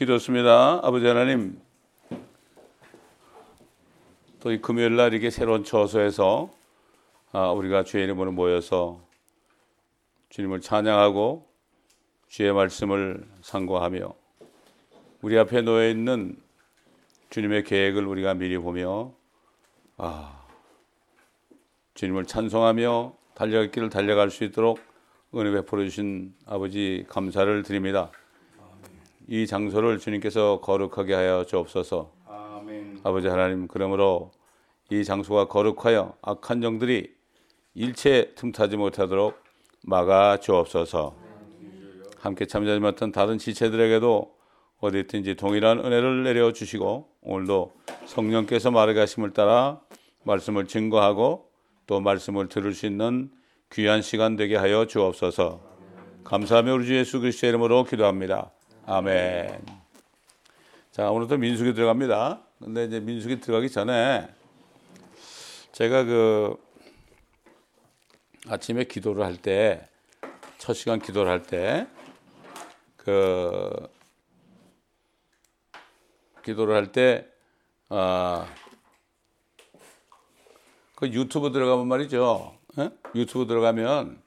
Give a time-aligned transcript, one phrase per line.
[0.00, 0.80] 기도했습니다.
[0.82, 1.60] 아버지 하나님,
[4.40, 6.50] 또 이 금요일 날 이게 새로운 처소에서
[7.32, 8.98] 아, 우리가 주의 이름으로 모여서
[10.30, 11.46] 주님을 찬양하고
[12.28, 14.14] 주의 말씀을 상고하며
[15.20, 16.34] 우리 앞에 놓여 있는
[17.28, 19.12] 주님의 계획을 우리가 미리 보며
[19.98, 20.46] 아,
[21.92, 24.80] 주님을 찬송하며 달려갈 길을 달려갈 수 있도록
[25.34, 28.10] 은혜 베풀어 주신 아버지 감사를 드립니다.
[29.32, 32.10] 이 장소를 주님께서 거룩하게 하여 주옵소서.
[32.26, 32.98] 아멘.
[33.04, 34.32] 아버지 하나님 그러므로
[34.90, 37.14] 이 장소가 거룩하여 악한 영들이
[37.74, 39.38] 일체 틈타지 못하도록
[39.84, 41.14] 막아 주옵소서.
[42.18, 44.34] 함께 참여하지 못한 다른 지체들에게도
[44.80, 47.72] 어디 있든지 동일한 은혜를 내려 주시고 오늘도
[48.06, 49.80] 성령께서 말하가심을 따라
[50.24, 51.52] 말씀을 증거하고
[51.86, 53.30] 또 말씀을 들을 수 있는
[53.70, 55.60] 귀한 시간 되게 하여 주옵소서.
[56.24, 58.50] 감사하며 우리 주 예수 그리스도의 이름으로 기도합니다.
[58.92, 59.64] 아멘.
[60.90, 62.42] 자, 오늘도 민숙이 들어갑니다.
[62.58, 64.28] 근데 이제 민숙이 들어가기 전에
[65.70, 66.56] 제가 그
[68.48, 69.88] 아침에 기도를 할 때,
[70.58, 71.86] 첫 시간 기도를 할 때,
[72.96, 73.70] 그,
[76.44, 77.28] 기도를 할 때,
[77.90, 78.52] 아,
[80.96, 82.58] 그 유튜브 들어가면 말이죠.
[82.80, 82.90] 에?
[83.14, 84.20] 유튜브 들어가면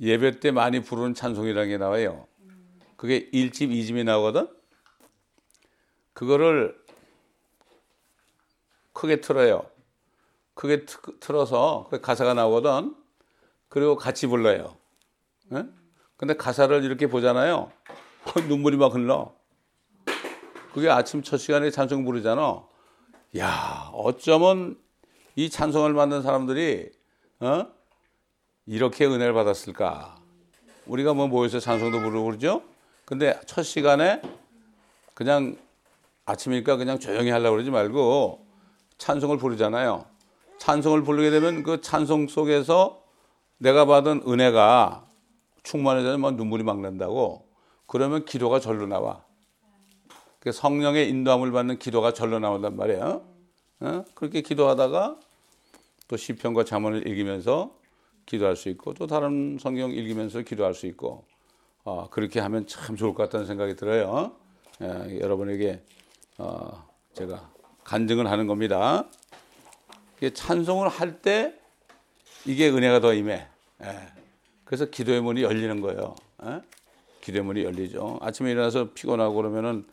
[0.00, 2.26] 예배 때 많이 부르는 찬송이라는 게 나와요.
[3.02, 4.46] 그게 1집, 2집이 나오거든?
[6.12, 6.80] 그거를
[8.92, 9.66] 크게 틀어요.
[10.54, 12.94] 크게 트, 틀어서 그 가사가 나오거든.
[13.68, 14.76] 그리고 같이 불러요.
[15.52, 15.64] 예?
[16.16, 17.72] 근데 가사를 이렇게 보잖아요.
[18.46, 19.34] 눈물이 막 흘러.
[20.72, 22.62] 그게 아침 첫 시간에 찬송 부르잖아.
[23.36, 24.78] 야, 어쩌면
[25.34, 26.92] 이 찬송을 만든 사람들이
[27.40, 27.66] 어?
[28.66, 30.22] 이렇게 은혜를 받았을까?
[30.86, 32.71] 우리가 뭐 모여서 찬송도 부르고 그러죠?
[33.04, 34.22] 근데 첫 시간에
[35.14, 35.56] 그냥
[36.24, 38.46] 아침이니까 그냥 조용히 하려고 그러지 말고
[38.98, 40.04] 찬송을 부르잖아요.
[40.58, 43.02] 찬송을 부르게 되면 그 찬송 속에서
[43.58, 45.06] 내가 받은 은혜가
[45.62, 47.46] 충만해져서 막 눈물이 막 난다고.
[47.86, 49.24] 그러면 기도가 절로 나와.
[50.38, 53.22] 그 성령의 인도함을 받는 기도가 절로 나온단 말이에요.
[53.80, 54.04] 어?
[54.14, 55.16] 그렇게 기도하다가
[56.08, 57.76] 또 시편과 잠언을 읽으면서
[58.26, 61.24] 기도할 수 있고 또 다른 성경 읽으면서 기도할 수 있고
[61.84, 64.32] 어, 그렇게 하면 참 좋을 것 같다는 생각이 들어요.
[64.80, 65.82] 예, 여러분에게
[66.38, 67.50] 어, 제가
[67.84, 69.04] 간증을 하는 겁니다.
[70.34, 71.54] 찬송을 할 때
[72.46, 73.46] 이게 은혜가 더 임해.
[73.84, 73.98] 예.
[74.64, 76.14] 그래서 기도의 문이 열리는 거예요.
[76.44, 76.60] 예?
[77.20, 78.18] 기도의 문이 열리죠.
[78.22, 79.84] 아침에 일어나서 피곤하고 그러면은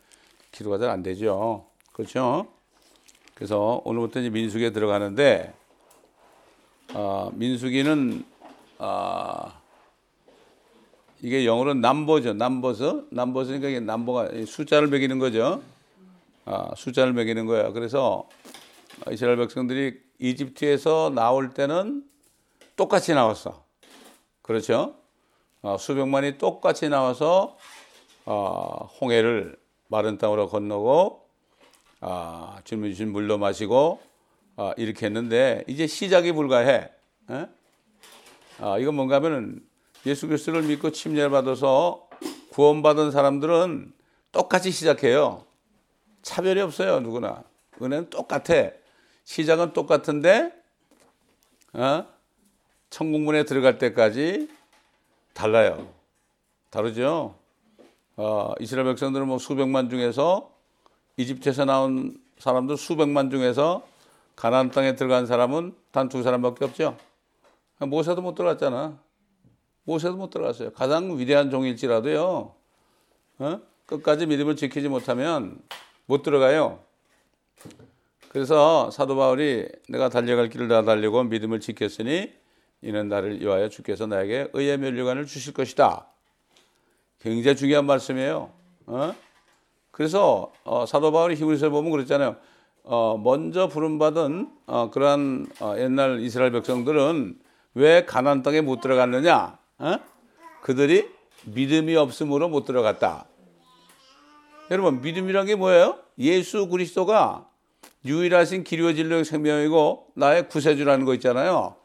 [0.52, 1.66] 기도가 잘 안 되죠.
[1.92, 2.46] 그렇죠?
[3.34, 5.52] 그래서 오늘부터 이제 민숙에 들어가는데
[6.94, 8.24] 어, 민숙이는
[8.78, 9.52] 어,
[11.22, 12.34] 이게 영어로 남버죠.
[12.34, 13.04] 남버서.
[13.10, 15.62] 남버서니까 이게 남버가 숫자를 매기는 거죠.
[16.44, 17.72] 아, 숫자를 매기는 거예요.
[17.72, 18.28] 그래서
[19.10, 22.04] 이스라엘 백성들이 이집트에서 나올 때는
[22.76, 23.64] 똑같이 나왔어.
[24.42, 24.94] 그렇죠?
[25.62, 27.56] 어, 수백만이 똑같이 나와서
[28.24, 29.56] 어, 홍해를
[29.88, 31.26] 마른 땅으로 건너고
[32.00, 34.00] 아, 주님 주신 물로 마시고
[34.56, 36.90] 아, 이렇게 했는데 이제 시작이 불가해.
[37.30, 37.46] 에?
[38.60, 39.60] 아, 이건 뭔가 하면은
[40.06, 42.08] 예수 그리스도를 믿고 침례를 받아서
[42.50, 43.92] 구원받은 사람들은
[44.32, 45.44] 똑같이 시작해요.
[46.22, 47.42] 차별이 없어요, 누구나.
[47.80, 48.70] 은혜는 똑같아.
[49.24, 50.52] 시작은 똑같은데,
[51.72, 52.06] 어?
[52.90, 54.48] 천국문에 들어갈 때까지
[55.32, 55.88] 달라요.
[56.70, 57.34] 다르죠?
[58.16, 60.50] 어, 이스라엘 백성들은 뭐 수백만 중에서
[61.16, 63.86] 이집트에서 나온 사람들 수백만 중에서
[64.36, 66.96] 가나안 땅에 들어간 사람은 단 두 사람밖에 없죠.
[67.78, 68.98] 모세도 못 들어갔잖아.
[69.84, 70.72] 모세도 못 들어갔어요.
[70.72, 72.54] 가장 위대한 종일지라도요.
[73.38, 73.60] 어?
[73.86, 75.58] 끝까지 믿음을 지키지 못하면
[76.06, 76.80] 못 들어가요.
[78.28, 82.32] 그래서 사도 바울이 내가 달려갈 길을 다 달리고 믿음을 지켰으니
[82.82, 86.06] 이는 나를 위하여 주께서 나에게 의의 면류관을 주실 것이다.
[87.20, 88.50] 굉장히 중요한 말씀이에요.
[88.86, 89.14] 어?
[89.90, 92.36] 그래서 어, 사도 바울이 히브리서에 보면 그랬잖아요.
[92.84, 97.38] 어, 먼저 부름받은 어, 그러한 어, 옛날 이스라엘 백성들은
[97.74, 99.59] 왜 가나안 땅에 못 들어갔느냐?
[99.80, 99.98] 어?
[100.62, 101.08] 그들이
[101.44, 103.26] 믿음이 없음으로 못 들어갔다.
[104.70, 105.98] 여러분 믿음이란 게 뭐예요?
[106.18, 107.48] 예수 그리스도가
[108.04, 111.76] 유일하신 길이와 진리의 생명이고 나의 구세주라는 거 있잖아요.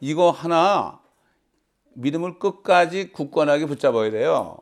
[0.00, 1.00] 이거 하나
[1.94, 4.58] 믿음을 끝까지 굳건하게 붙잡아야 돼요.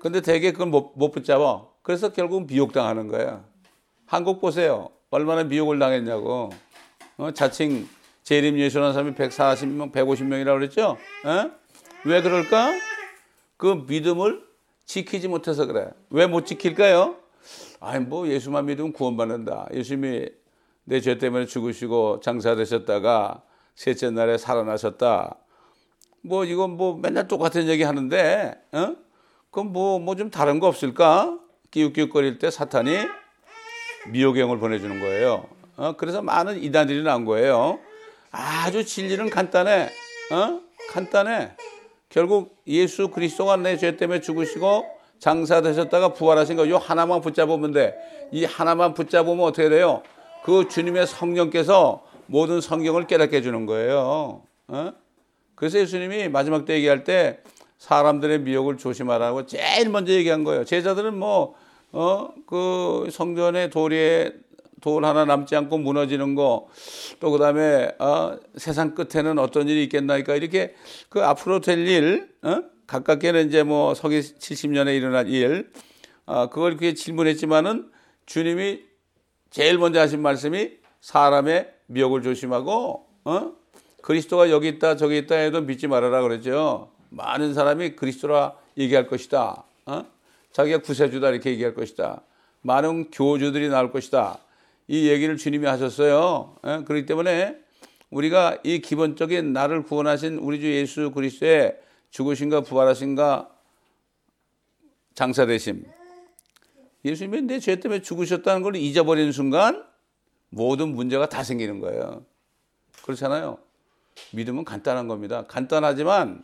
[0.00, 1.66] 근데 대개 그걸 못, 못 붙잡아.
[1.82, 3.44] 그래서 결국은 비욕당하는 거예요.
[4.06, 4.90] 한국 보세요.
[5.10, 6.50] 얼마나 미혹을 당했냐고.
[7.18, 7.30] 어?
[7.32, 7.88] 자칭
[8.22, 10.96] 재림 예수라는 사람이 140명, 150명이라고 그랬죠?
[11.24, 11.50] 어?
[12.04, 12.72] 왜 그럴까?
[13.56, 14.42] 그 믿음을
[14.84, 15.90] 지키지 못해서 그래.
[16.10, 17.16] 왜 못 지킬까요?
[17.80, 19.68] 아니 뭐 예수만 믿으면 구원받는다.
[19.72, 20.28] 예수님이
[20.84, 23.42] 내 죄 때문에 죽으시고 장사되셨다가
[23.74, 25.36] 셋째 날에 살아나셨다.
[26.22, 28.96] 뭐 이건 뭐 맨날 똑같은 얘기 하는데, 어?
[29.50, 31.38] 그럼 뭐 뭐 좀 다른 거 없을까?
[31.70, 32.96] 끼웃끼웃거릴 때 사탄이
[34.08, 35.46] 미혹행을 보내주는 거예요.
[35.76, 35.92] 어?
[35.98, 37.78] 그래서 많은 이단들이 나온 거예요.
[38.30, 39.90] 아주 진리는 간단해.
[40.32, 40.60] 어?
[40.90, 41.52] 간단해.
[42.08, 44.86] 결국 예수 그리스도가 내 죄 때문에 죽으시고
[45.18, 47.96] 장사되셨다가 부활하신 거, 요 하나만 붙잡으면 돼.
[48.32, 50.02] 이 하나만 붙잡으면 어떻게 돼요?
[50.44, 54.42] 그 주님의 성령께서 모든 성경을 깨닫게 해주는 거예요.
[54.68, 54.92] 어?
[55.54, 57.40] 그래서 예수님이 마지막 때 얘기할 때
[57.78, 60.64] 사람들의 미혹을 조심하라고 제일 먼저 얘기한 거예요.
[60.64, 61.54] 제자들은 뭐,
[61.92, 64.32] 어, 그 성전의 돌에
[64.80, 66.68] 돌 하나 남지 않고 무너지는 거,
[67.20, 70.74] 또 그 다음에, 어, 세상 끝에는 어떤 일이 있겠나니까 이렇게
[71.08, 72.62] 그 앞으로 될 일, 어?
[72.86, 75.70] 가깝게는 이제 뭐 서기 70년에 일어날 일,
[76.26, 77.90] 어, 그걸 그렇게 질문했지만은
[78.26, 78.82] 주님이
[79.50, 83.52] 제일 먼저 하신 말씀이 사람의 미혹을 조심하고, 어?
[84.02, 86.90] 그리스도가 여기 있다 저기 있다 해도 믿지 말아라 그러죠.
[87.10, 89.64] 많은 사람이 그리스도라 얘기할 것이다.
[89.86, 90.04] 어?
[90.52, 92.22] 자기가 구세주다 이렇게 얘기할 것이다.
[92.62, 94.38] 많은 교주들이 나올 것이다.
[94.88, 96.56] 이 얘기를 주님이 하셨어요.
[96.62, 96.84] 어?
[96.84, 97.56] 그렇기 때문에
[98.10, 101.76] 우리가 이 기본적인 나를 구원하신 우리 주 예수 그리스도의
[102.10, 103.50] 죽으신가 부활하신가
[105.14, 105.84] 장사되심.
[107.04, 109.84] 예수님이 내 죄 때문에 죽으셨다는 걸 잊어버리는 순간
[110.48, 112.24] 모든 문제가 다 생기는 거예요.
[113.02, 113.58] 그렇잖아요.
[114.32, 115.44] 믿음은 간단한 겁니다.
[115.46, 116.42] 간단하지만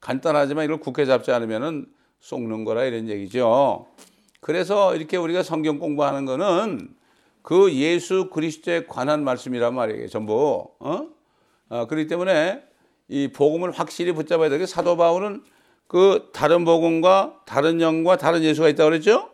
[0.00, 1.86] 간단하지만 이걸 굳게 잡지 않으면은
[2.20, 3.88] 속는 거라 이런 얘기죠.
[4.40, 6.94] 그래서 이렇게 우리가 성경 공부하는 거는
[7.42, 10.08] 그 예수 그리스도에 관한 말씀이란 말이에요.
[10.08, 10.68] 전부.
[10.78, 11.06] 어?
[11.68, 12.62] 어 그렇기 때문에
[13.08, 15.42] 이 복음을 확실히 붙잡아야 되게 사도 바울은
[15.86, 19.30] 그 다른 복음과 다른 영과 다른 예수가 있다고 그랬죠?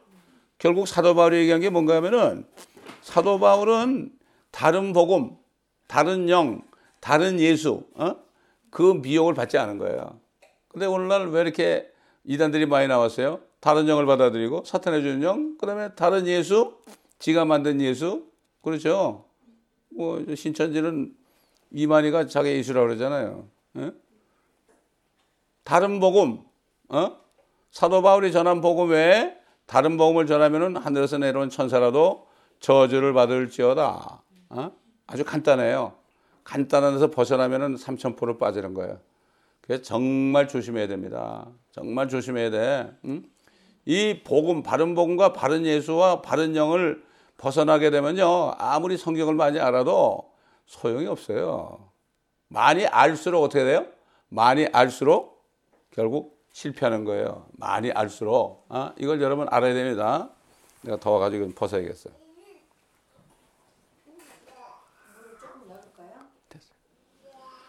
[0.59, 2.47] 결국 사도 바울이 얘기한 게 뭔가 하면은
[3.03, 4.13] 사도 바울은
[4.51, 5.37] 다른 복음,
[5.87, 6.63] 다른 영,
[7.01, 8.17] 다른 예수, 어?
[8.71, 10.19] 그 미혹을 받지 않은 거예요.
[10.69, 11.91] 근데 오늘날 왜 이렇게
[12.25, 13.41] 이단들이 많이 나왔어요?
[13.61, 16.75] 다른 영을 받아들이고 사탄의 주는 영, 그다음에 다른 예수,
[17.19, 18.27] 지가 만든 예수,
[18.63, 19.25] 그렇죠?
[19.91, 21.15] 뭐 신천지는
[21.71, 23.49] 이만희가 자기 예수라고 그러잖아요.
[23.75, 23.93] 어?
[25.65, 26.41] 다른 복음,
[26.89, 27.17] 어?
[27.71, 29.37] 사도 바울이 전한 복음 외에
[29.67, 32.27] 다른 복음을 전하면은 하늘에서 내려온 천사라도
[32.61, 34.23] 저주를 받을지어다.
[34.51, 34.73] 어?
[35.07, 35.95] 아주 간단해요.
[36.45, 39.01] 간단한 데서 벗어나면은 삼천포로 빠지는 거예요.
[39.61, 41.49] 그래서 정말 조심해야 됩니다.
[41.73, 42.93] 정말 조심해야 돼.
[43.05, 43.25] 응?
[43.85, 47.05] 이 복음, 바른 복음과 바른 예수와 바른 영을
[47.39, 48.55] 벗어나게 되면요.
[48.59, 50.31] 아무리 성경을 많이 알아도
[50.67, 51.91] 소용이 없어요.
[52.49, 53.87] 많이 알수록 어떻게 돼요?
[54.29, 55.45] 많이 알수록
[55.91, 57.47] 결국 실패하는 거예요.
[57.53, 58.65] 많이 알수록.
[58.69, 60.31] 아, 이걸 여러분 알아야 됩니다.
[60.83, 62.15] 내가 더워가지고 벗어야겠어요.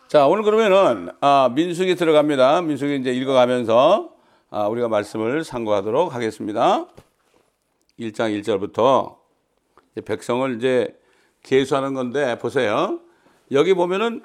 [0.07, 2.61] 자, 오늘 그러면은, 아, 민숙이 들어갑니다.
[2.61, 4.13] 민숙이 이제 읽어가면서,
[4.49, 6.85] 아, 우리가 말씀을 상고하도록 하겠습니다.
[7.99, 9.17] 1장 1절부터
[10.05, 10.97] 백성을 이제
[11.43, 12.99] 계수하는 건데, 보세요.
[13.51, 14.23] 여기 보면은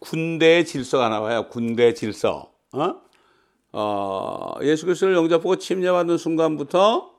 [0.00, 1.48] 군대의 질서가 나와요.
[1.48, 2.52] 군대 질서.
[2.72, 3.02] 어?
[3.72, 7.12] 어, 예수 그리스도를 영접하고 침례받는 순간부터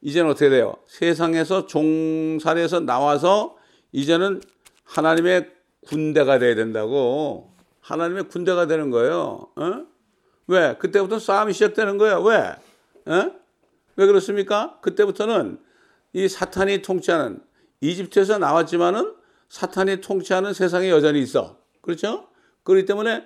[0.00, 0.74] 이제는 어떻게 돼요?
[0.86, 3.56] 세상에서 종살에서 나와서
[3.92, 4.40] 이제는
[4.84, 5.50] 하나님의
[5.86, 7.52] 군대가 돼야 된다고.
[7.80, 9.48] 하나님의 군대가 되는 거예요.
[9.56, 9.84] 어?
[10.46, 10.76] 왜?
[10.78, 12.22] 그때부터 싸움이 시작되는 거예요.
[12.22, 12.36] 왜?
[13.06, 13.32] 어?
[13.96, 14.78] 왜 그렇습니까?
[14.80, 15.58] 그때부터는
[16.14, 17.42] 이 사탄이 통치하는
[17.80, 19.14] 이집트에서 나왔지만은
[19.48, 21.58] 사탄이 통치하는 세상에 여전히 있어.
[21.82, 22.28] 그렇죠?
[22.62, 23.24] 그렇기 때문에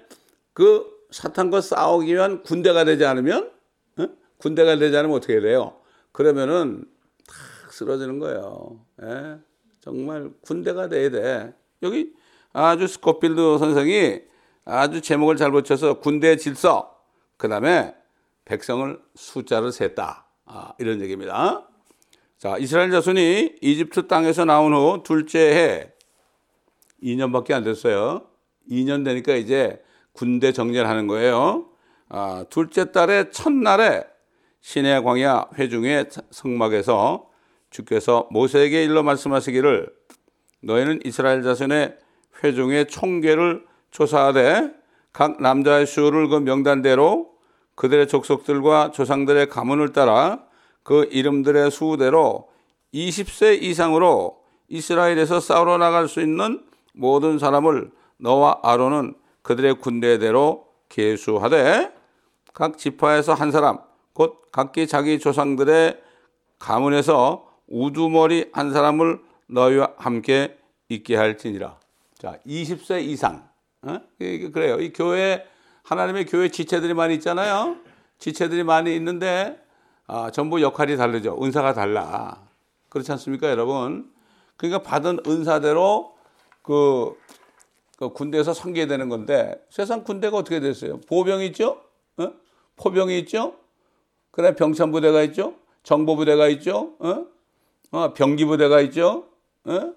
[0.52, 3.52] 그 사탄과 싸우기 위한 군대가 되지 않으면
[3.98, 4.08] 어?
[4.38, 5.80] 군대가 되지 않으면 어떻게 돼요?
[6.12, 6.84] 그러면은
[7.26, 8.84] 탁 쓰러지는 거예요.
[9.02, 9.38] 예?
[9.80, 11.54] 정말 군대가 돼야 돼.
[11.82, 12.12] 여기
[12.52, 14.22] 아주 스코필드 선생이
[14.64, 16.98] 아주 제목을 잘 붙여서 군대 질서,
[17.36, 17.94] 그 다음에
[18.44, 20.26] 백성을 숫자를 셌다.
[20.46, 21.67] 아, 이런 얘기입니다.
[22.38, 25.92] 자, 이스라엘 자손이 이집트 땅에서 나온 후 둘째 해
[27.02, 28.26] 2년밖에 안 됐어요.
[28.70, 31.66] 2년 되니까 이제 군대 정렬 하는 거예요.
[32.08, 34.04] 아, 둘째 달의 첫날에
[34.60, 37.28] 신의 광야 회중의 성막에서
[37.70, 39.92] 주께서 모세에게 일러 말씀하시기를
[40.62, 41.96] 너희는 이스라엘 자손의
[42.44, 44.72] 회중의 총계를 조사하되
[45.12, 47.32] 각 남자의 수를 그 명단대로
[47.74, 50.47] 그들의 족속들과 조상들의 가문을 따라
[50.88, 52.48] 그 이름들의 수대로
[52.94, 56.64] 20세 이상으로 이스라엘에서 싸우러 나갈 수 있는
[56.94, 61.92] 모든 사람을 너와 아론은 그들의 군대대로 계수하되
[62.54, 63.80] 각 지파에서 한 사람
[64.14, 66.00] 곧 각기 자기 조상들의
[66.58, 70.56] 가문에서 우두머리 한 사람을 너희와 함께
[70.88, 71.78] 있게 할지니라.
[72.16, 73.46] 자, 20세 이상.
[73.82, 74.00] 어?
[74.18, 74.80] 그래요.
[74.80, 75.44] 이 교회
[75.82, 77.76] 하나님의 교회 지체들이 많이 있잖아요.
[78.18, 79.67] 지체들이 많이 있는데
[80.08, 81.38] 아, 전부 역할이 다르죠.
[81.40, 82.48] 은사가 달라.
[82.88, 84.10] 그렇지 않습니까, 여러분?
[84.56, 86.14] 그러니까 받은 은사대로
[86.62, 87.14] 그,
[87.98, 90.98] 그 군대에서 상계되는 건데 세상 군대가 어떻게 됐어요?
[91.02, 91.82] 보병이 있죠?
[92.16, 92.32] 어?
[92.76, 93.54] 포병이 있죠?
[94.30, 95.54] 그다음에 병참부대가 있죠?
[95.82, 96.94] 정보부대가 있죠?
[97.00, 97.26] 어?
[97.90, 99.26] 어, 병기부대가 있죠?
[99.64, 99.92] 어?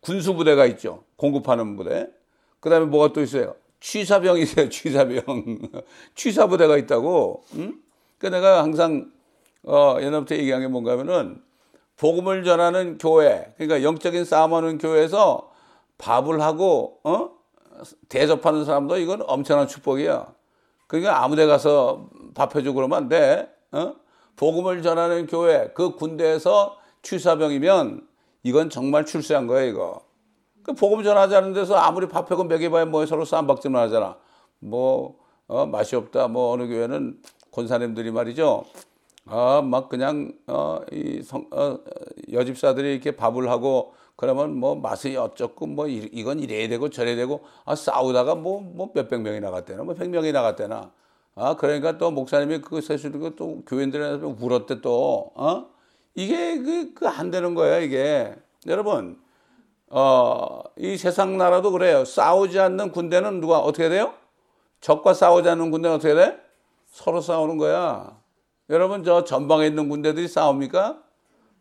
[0.00, 1.02] 군수부대가 있죠.
[1.16, 2.08] 공급하는 부대.
[2.60, 3.56] 그 다음에 뭐가 또 있어요?
[3.80, 4.68] 취사병이 있어요.
[4.68, 5.58] 취사병.
[6.14, 7.44] 취사부대가 있다고.
[7.56, 7.80] 응?
[8.20, 9.10] 그러니까 내가 항상
[9.64, 11.42] 어, 옛날부터 얘기한 게 뭔가 하면은
[11.96, 15.50] 복음을 전하는 교회, 그러니까 영적인 싸움하는 교회에서
[15.98, 17.30] 밥을 하고 어?
[18.08, 20.32] 대접하는 사람도 이건 엄청난 축복이야.
[20.86, 23.50] 그러니까 아무데 가서 밥 해주고 그러면 안 돼.
[23.72, 23.94] 어?
[24.36, 28.06] 복음을 전하는 교회, 그 군대에서 취사병이면
[28.42, 30.02] 이건 정말 출세한 거야, 이거.
[30.62, 34.16] 그 복음 전하자는 데서 아무리 밥하고 먹여봐야 뭐 서로 쌈박질만 하잖아.
[34.58, 36.28] 뭐, 어, 맛이 없다.
[36.28, 37.20] 뭐 어느 교회는
[37.52, 38.64] 권사님들이 말이죠.
[39.26, 41.78] 아, 막 그냥, 어, 이 성, 어,
[42.32, 47.74] 여집사들이 이렇게 밥을 하고 그러면 뭐 맛이 어쩌고 뭐 이건 이래야 되고 저래야 되고 아,
[47.74, 50.92] 싸우다가 뭐, 뭐 몇백 명이 나갔대나 뭐 백 명이 나갔대나.
[51.36, 55.66] 아, 그러니까 또 목사님이 그거 세수리고 또 교인들한테 울었대 또, 어?
[56.14, 58.34] 이게 그, 그안 되는 거예요, 이게.
[58.66, 59.18] 여러분,
[59.88, 62.04] 어, 이 세상 나라도 그래요.
[62.04, 64.12] 싸우지 않는 군대는 누가 어떻게 돼요?
[64.80, 66.38] 적과 싸우지 않는 군대는 어떻게 돼?
[66.90, 68.18] 서로 싸우는 거야.
[68.68, 71.02] 여러분, 저 전방에 있는 군대들이 싸웁니까?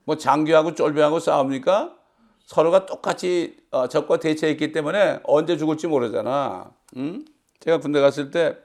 [0.04, 1.96] 뭐 장교하고 쫄병하고 싸웁니까?
[2.46, 6.72] 서로가 똑같이 어, 적과 대처했기 때문에 언제 죽을지 모르잖아.
[6.98, 7.24] 응?
[7.60, 8.58] 제가 군대 갔을 때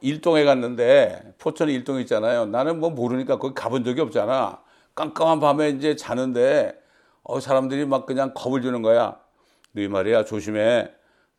[0.00, 2.44] 일동에 갔는데 포천 일동 있잖아요.
[2.46, 4.62] 나는 뭐 모르니까 거기 가본 적이 없잖아.
[4.94, 6.78] 깜깜한 밤에 이제 자는데
[7.22, 9.18] 어 사람들이 막 그냥 겁을 주는 거야.
[9.72, 10.90] 너희 말이야 조심해.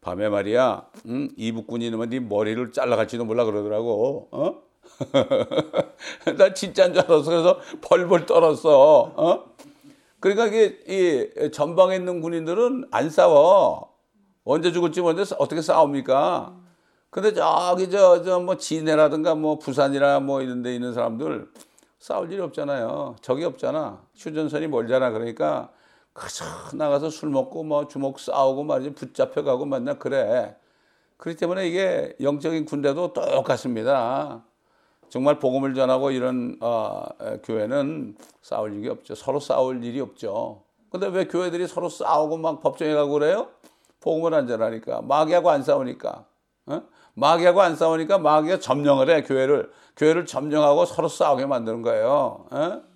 [0.06, 0.86] 밤에 말이야.
[1.08, 1.30] 응?
[1.36, 4.28] 이북군이 이러면 네 머리를 잘라갈지도 몰라 그러더라고.
[4.32, 4.62] 어?
[6.38, 7.24] 나 진짜인 줄 알았어.
[7.32, 9.12] 그래서 벌벌 떨었어.
[9.16, 9.46] 어?
[10.20, 13.96] 그러니까 이게 이 전방에 있는 군인들은 안 싸워.
[14.44, 16.56] 언제 죽을지 모르는데 어떻게 싸웁니까?
[17.10, 21.50] 근데 저기 저 저 뭐 진해라든가 뭐 부산이나 뭐 이런 데 있는 사람들
[21.98, 23.16] 싸울 일이 없잖아요.
[23.22, 24.04] 적이 없잖아.
[24.16, 25.10] 휴전선이 멀잖아.
[25.10, 25.72] 그러니까
[26.15, 30.55] 그저 나가서 술 먹고 뭐 주먹 싸우고 말이지 붙잡혀가고 맨날 그래.
[31.17, 34.45] 그렇기 때문에 이게 영적인 군대도 똑같습니다.
[35.10, 37.05] 정말 복음을 전하고 이런 어,
[37.43, 39.13] 교회는 싸울 일이 없죠.
[39.13, 40.63] 서로 싸울 일이 없죠.
[40.89, 43.50] 근데 왜 교회들이 서로 싸우고 막 법정에 가고 그래요?
[44.00, 46.25] 복음을 안 전하니까 마귀하고 안 싸우니까.
[46.67, 46.81] 어?
[47.15, 52.45] 마귀하고 안 싸우니까 마귀가 점령을 해 교회를 교회를 점령하고 서로 싸우게 만드는 거예요.
[52.51, 52.95] 어?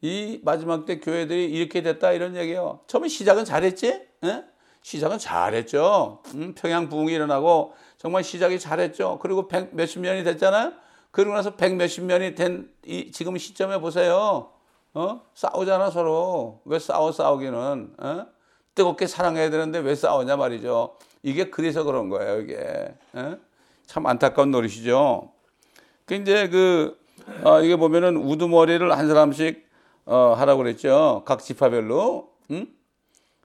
[0.00, 2.80] 이 마지막 때 교회들이 이렇게 됐다 이런 얘기예요.
[2.86, 4.02] 처음에 시작은 잘했지?
[4.22, 4.44] 어?
[4.82, 6.22] 시작은 잘했죠.
[6.34, 9.18] 음, 평양 부흥이 일어나고 정말 시작이 잘했죠.
[9.20, 10.72] 그리고 백 몇십 년이 됐잖아요.
[11.10, 14.50] 그러고 나서 백 몇십 년이 된 이 지금 시점에 보세요.
[14.94, 15.20] 어?
[15.34, 16.60] 싸우잖아 서로.
[16.64, 17.94] 왜 싸워 싸우기는?
[17.98, 18.26] 어?
[18.76, 20.96] 뜨겁게 사랑해야 되는데 왜 싸우냐 말이죠.
[21.22, 22.94] 이게 그래서 그런 거예요, 이게.
[23.14, 23.36] 어?
[23.86, 25.32] 참 안타까운 노릇이죠.
[26.04, 26.96] 그 이제 그
[27.42, 29.65] 어, 이게 보면은 우두머리를 한 사람씩
[30.06, 31.22] 어, 하라고 그랬죠.
[31.26, 32.68] 각 지파별로, 응?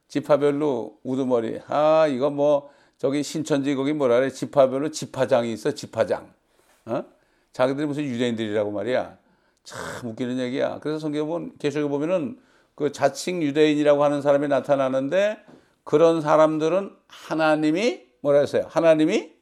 [0.07, 1.59] 지파별로 우두머리.
[1.67, 4.29] 아 이거 뭐 저기 신천지 거기 뭐라 그래?
[4.29, 6.31] 지파별로 지파장이 있어, 지파장.
[6.85, 7.03] 어?
[7.51, 9.17] 자기들이 무슨 유대인들이라고 말이야.
[9.63, 10.79] 참 웃기는 얘기야.
[10.79, 12.39] 그래서 성경 보면 계속해 보면은
[12.75, 15.39] 그 자칭 유대인이라고 하는 사람이 나타나는데
[15.83, 18.65] 그런 사람들은 하나님이 뭐라 했어요?
[18.69, 19.33] 하나님이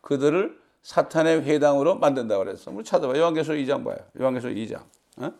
[0.00, 2.70] 그들을 사탄의 회당으로 만든다고 그랬어.
[2.70, 3.16] 우리 찾아봐.
[3.16, 3.98] 요한계시록 2장 봐요.
[4.20, 4.82] 요한계시록 2장.
[5.18, 5.32] 어?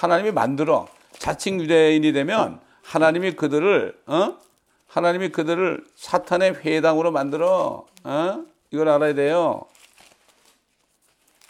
[0.00, 0.88] 하나님이 만들어.
[1.18, 4.38] 자칭 유대인이 되면 하나님이 그들을 어?
[4.86, 7.86] 하나님이 그들을 사탄의 회당으로 만들어.
[8.04, 8.44] 어?
[8.70, 9.66] 이걸 알아야 돼요.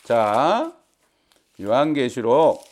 [0.02, 0.72] 자,
[1.60, 2.64] 요한계시록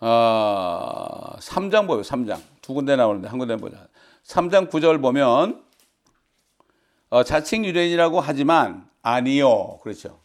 [0.00, 2.02] 어, 3장 보요.
[2.02, 2.42] 3장.
[2.60, 3.86] 두 군데 나오는데 한 군데 보자.
[4.24, 5.62] 3장 9절 보면
[7.10, 9.78] 어, 자칭 유대인이라고 하지만 아니요.
[9.78, 10.18] 그렇죠.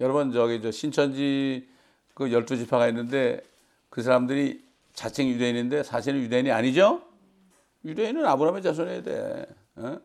[0.00, 1.68] 여러분 저기 저 신천지
[2.14, 3.42] 그 12지파가 있는데
[3.90, 4.64] 그 사람들이
[4.94, 7.02] 자칭 유대인인데 사실은 유대인이 아니죠?
[7.84, 9.46] 유대인은 아브라함의 자손이어야 돼.
[9.76, 9.98] 어?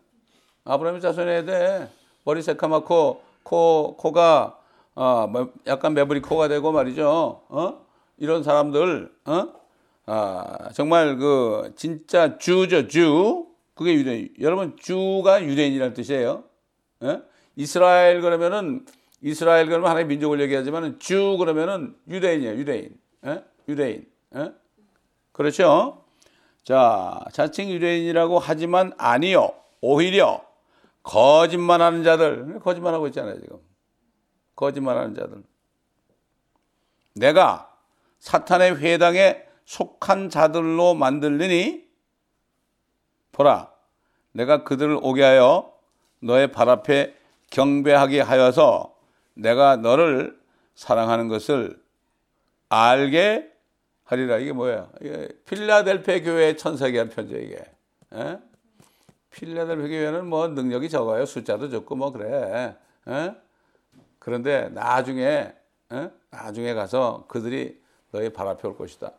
[0.65, 1.89] 아브라함의 자손이어야 돼.
[2.25, 4.59] 머리 새까맣고 코 코가
[4.95, 7.43] 어, 뭐 약간 매부리 코가 되고 말이죠.
[7.47, 7.85] 어?
[8.17, 9.47] 이런 사람들 어?
[10.07, 13.47] 아, 정말 그 진짜 주죠, 주.
[13.73, 14.33] 그게 유대인.
[14.39, 16.43] 여러분 주가 유대인이라는 뜻이에요.
[17.03, 17.21] 예?
[17.55, 18.85] 이스라엘 그러면은
[19.21, 22.55] 이스라엘 그러면 하나의 민족을 얘기하지만 주 그러면은 유대인이에요.
[22.55, 22.97] 유대인.
[23.25, 23.43] 에?
[23.67, 24.07] 유대인.
[24.35, 24.51] 에?
[25.31, 26.05] 그렇죠?
[26.63, 29.53] 자, 자칭 유대인이라고 하지만 아니요.
[29.81, 30.45] 오히려
[31.03, 32.59] 거짓말하는 자들.
[32.59, 33.59] 거짓말하고 있잖아요, 지금.
[34.55, 35.43] 거짓말하는 자들.
[37.13, 37.71] 내가
[38.19, 41.85] 사탄의 회당에 속한 자들로 만들리니
[43.31, 43.71] 보라
[44.31, 45.73] 내가 그들을 오게 하여
[46.19, 47.15] 너의 발 앞에
[47.51, 48.94] 경배하게 하여서
[49.35, 50.39] 내가 너를
[50.73, 51.79] 사랑하는 것을
[52.69, 53.51] 알게
[54.03, 54.37] 하리라.
[54.37, 54.89] 이게 뭐야?
[55.01, 57.63] 이게 필라델피아 교회의 천사기한 편지 이게.
[58.13, 58.39] 에?
[59.31, 61.25] 필라델피아 교회는 뭐 능력이 적어요.
[61.25, 62.75] 숫자도 적고 뭐 그래.
[63.07, 63.35] 에?
[64.19, 65.53] 그런데 나중에
[65.91, 66.09] 에?
[66.29, 67.79] 나중에 가서 그들이
[68.11, 69.11] 너희 발 앞에 올 것이다.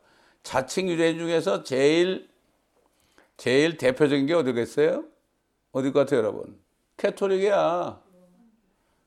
[0.43, 2.29] 자칭 유대인 중에서 제일
[3.37, 5.05] 제일 대표적인 게 어디겠어요?
[5.73, 6.59] 어디 것 같아요, 여러분?
[6.97, 8.01] 캐토릭이야.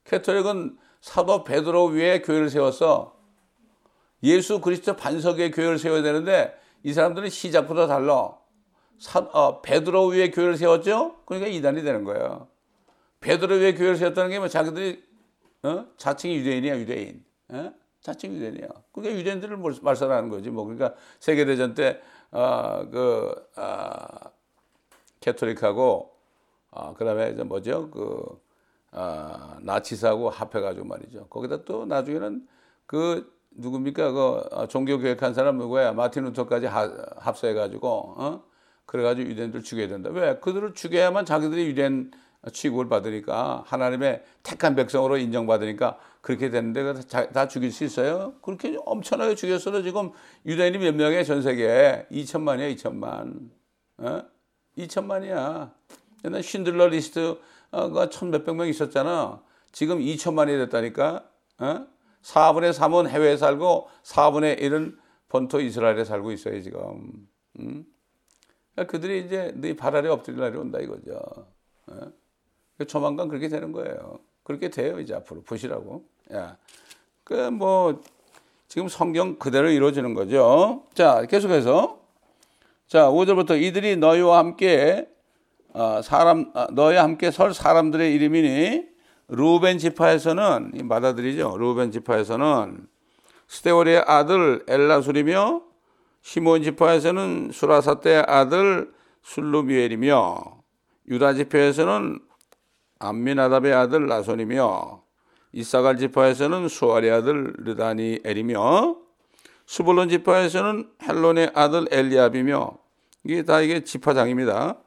[0.03, 3.15] 캐토릭은 사도 베드로 위에 교회를 세웠어.
[4.23, 8.37] 예수 그리스도 반석 에 교회를 세워야 되는데 이 사람들은 시작부터 달라.
[8.97, 11.21] 사, 어, 베드로 위에 교회를 세웠죠?
[11.25, 12.47] 그러니까 이단이 되는 거예요.
[13.21, 15.03] 베드로 위에 교회를 세웠다는 게 뭐 자기들이
[15.63, 15.85] 어?
[15.97, 17.23] 자칭 유대인이야, 유대인.
[17.49, 17.73] 어?
[18.01, 18.67] 자칭 유대인이야.
[18.93, 20.49] 그게 유대인들을 말살하는 거지.
[20.49, 22.01] 뭐 그러니까 세계 대전 때
[22.31, 24.31] 어, 그 어,
[25.19, 26.13] 캐톨릭하고
[26.71, 27.89] 어, 그다음에 이제 뭐죠?
[27.89, 28.41] 그
[28.91, 31.27] 어, 나치사하고 합해가지고 말이죠.
[31.27, 32.47] 거기다 또 나중에는
[32.85, 34.11] 그 누굽니까?
[34.11, 35.93] 그 어, 종교 교육한 사람 누구야?
[35.93, 38.43] 마틴 루터까지 합사해가지고 어?
[38.85, 40.09] 그래가지고 유대인들 죽여야 된다.
[40.11, 40.39] 왜?
[40.39, 42.11] 그들을 죽여야만 자기들이 유대인
[42.51, 48.33] 취급을 받으니까 하나님의 택한 백성으로 인정받으니까 그렇게 되는데 다 죽일 수 있어요?
[48.41, 50.11] 그렇게 엄청나게 죽였어도 지금
[50.45, 53.49] 유대인이 몇 명이야 전 세계에 2천만이야 2천만
[53.97, 54.23] 어?
[54.77, 55.71] 2천만이야
[56.25, 57.37] 옛날 쉰들러 리스트
[57.71, 61.87] 가천 몇백 명 있었잖아 지금 2천만이 됐다니까 어?
[62.21, 67.27] 4분의 3은 해외에 살고 4분의 1은 본토 이스라엘에 살고 있어요 지금
[67.59, 67.85] 음?
[68.73, 71.19] 그러니까 그들이 이제 네발 아래 엎드릴 날이 온다 이거죠
[71.87, 72.19] 어?
[72.85, 74.19] 조만간 그렇게 되는 거예요.
[74.43, 75.41] 그렇게 돼요, 이제 앞으로.
[75.41, 76.05] 보시라고.
[76.33, 76.57] 야.
[77.23, 78.01] 그, 뭐,
[78.67, 80.83] 지금 성경 그대로 이루어지는 거죠.
[80.93, 81.99] 자, 계속해서.
[82.87, 85.18] 자, 5절부터 이들이 너희와 함께, 어,
[86.03, 88.83] 사람, 어, 너희와 함께 설 사람들의 이름이니,
[89.29, 91.57] 루벤 지파에서는, 이 마다들이죠.
[91.57, 92.87] 루벤 지파에서는
[93.47, 95.61] 스테월의 아들 엘라술이며,
[96.21, 98.91] 시몬 지파에서는 수라사떼의 아들
[99.23, 100.59] 술루미엘이며,
[101.09, 102.19] 유다 지파에서는
[102.99, 105.01] 암미나답의 아들 나손이며
[105.53, 108.97] 이사갈 지파에서는 수아리 아들 르다니엘이며
[109.65, 112.77] 수볼론 지파에서는 헬론의 아들 엘리압이며
[113.23, 114.77] 이게 다 이게 지파장입니다.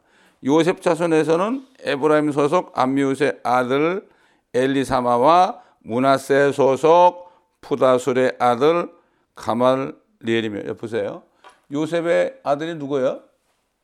[0.44, 4.08] 요셉 자손에서는 에브라임 소속 암미우스의 아들
[4.54, 8.92] 엘리사마와 문하세 소속 푸다술의 아들
[9.34, 11.22] 가말리엘이며 보세요.
[11.70, 13.22] 요셉의 아들이 누구예요?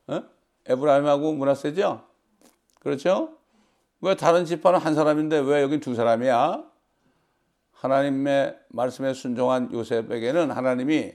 [0.07, 0.23] 어?
[0.67, 2.03] 에브라임하고 문하세죠?
[2.79, 3.37] 그렇죠?
[4.01, 6.63] 왜 다른 지파는 한 사람인데 왜 여기 두 사람이야?
[7.71, 11.13] 하나님의 말씀에 순종한 요셉에게는 하나님이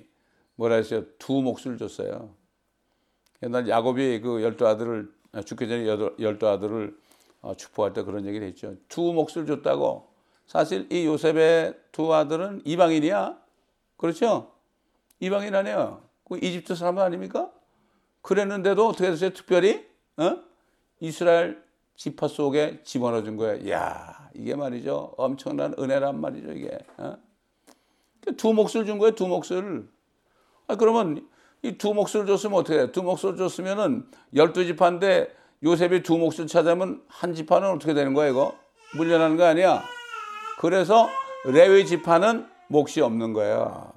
[0.57, 1.05] 뭐라 했어요?
[1.19, 2.35] 두 몫을 줬어요.
[3.43, 6.97] 옛날 야곱이 그 열두 아들을 죽기 전에 열두 아들을
[7.43, 8.75] 어, 축복할 때 그런 얘기를 했죠.
[8.89, 10.09] 두 몫을 줬다고.
[10.47, 13.39] 사실 이 요셉의 두 아들은 이방인이야.
[13.97, 14.53] 그렇죠?
[15.21, 16.03] 이방인 아니에요.
[16.25, 17.51] 그 이집트 사람 아닙니까?
[18.23, 19.31] 그랬는데도 어떻게 됐어요?
[19.31, 20.39] 특별히 어?
[21.01, 21.63] 이스라엘
[21.97, 23.71] 지파 속에 집어넣어 준 거예요.
[23.71, 25.15] 야 이게 말이죠.
[25.17, 26.79] 엄청난 은혜란 말이죠, 이게.
[26.97, 27.17] 어?
[28.37, 29.89] 두 몫을 준 거예요, 두 몫을.
[30.67, 31.29] 아, 그러면
[31.65, 32.93] 이 두 몫을 줬으면 어떻게 해요?
[32.93, 38.55] 두 몫을 줬으면은 열두 지파인데 요셉이 두 몫을 찾으면 한 지파는 어떻게 되는 거야, 이거?
[38.97, 39.83] 물려나는 거 아니야?
[40.59, 41.09] 그래서
[41.47, 43.93] 레위 지파는 몫이 없는 거예요.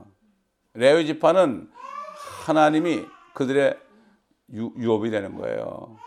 [0.76, 1.70] 레위 지파는
[2.46, 3.78] 하나님이 그들의
[4.54, 5.98] 유, 유업이 되는 거예요.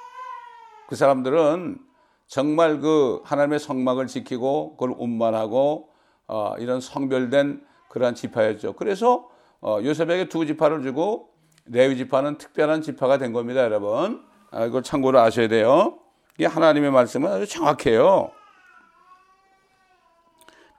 [0.88, 1.78] 그 사람들은
[2.26, 5.90] 정말 그 하나님의 성막을 지키고 그걸 운반하고
[6.26, 8.74] 어, 이런 성별된 그러한 지파였죠.
[8.74, 9.28] 그래서
[9.60, 11.29] 어, 요셉에게 두 지파를 주고
[11.72, 14.24] 레위 지파는 특별한 지파가 된 겁니다, 여러분.
[14.50, 15.98] 아, 이걸 참고로 아셔야 돼요.
[16.36, 18.32] 이게 하나님의 말씀은 아주 정확해요.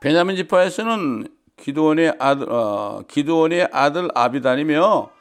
[0.02, 1.28] 베냐민 지파에서는
[1.58, 5.12] 기도원의 아들, 어, 기도원의 아들 아비단이며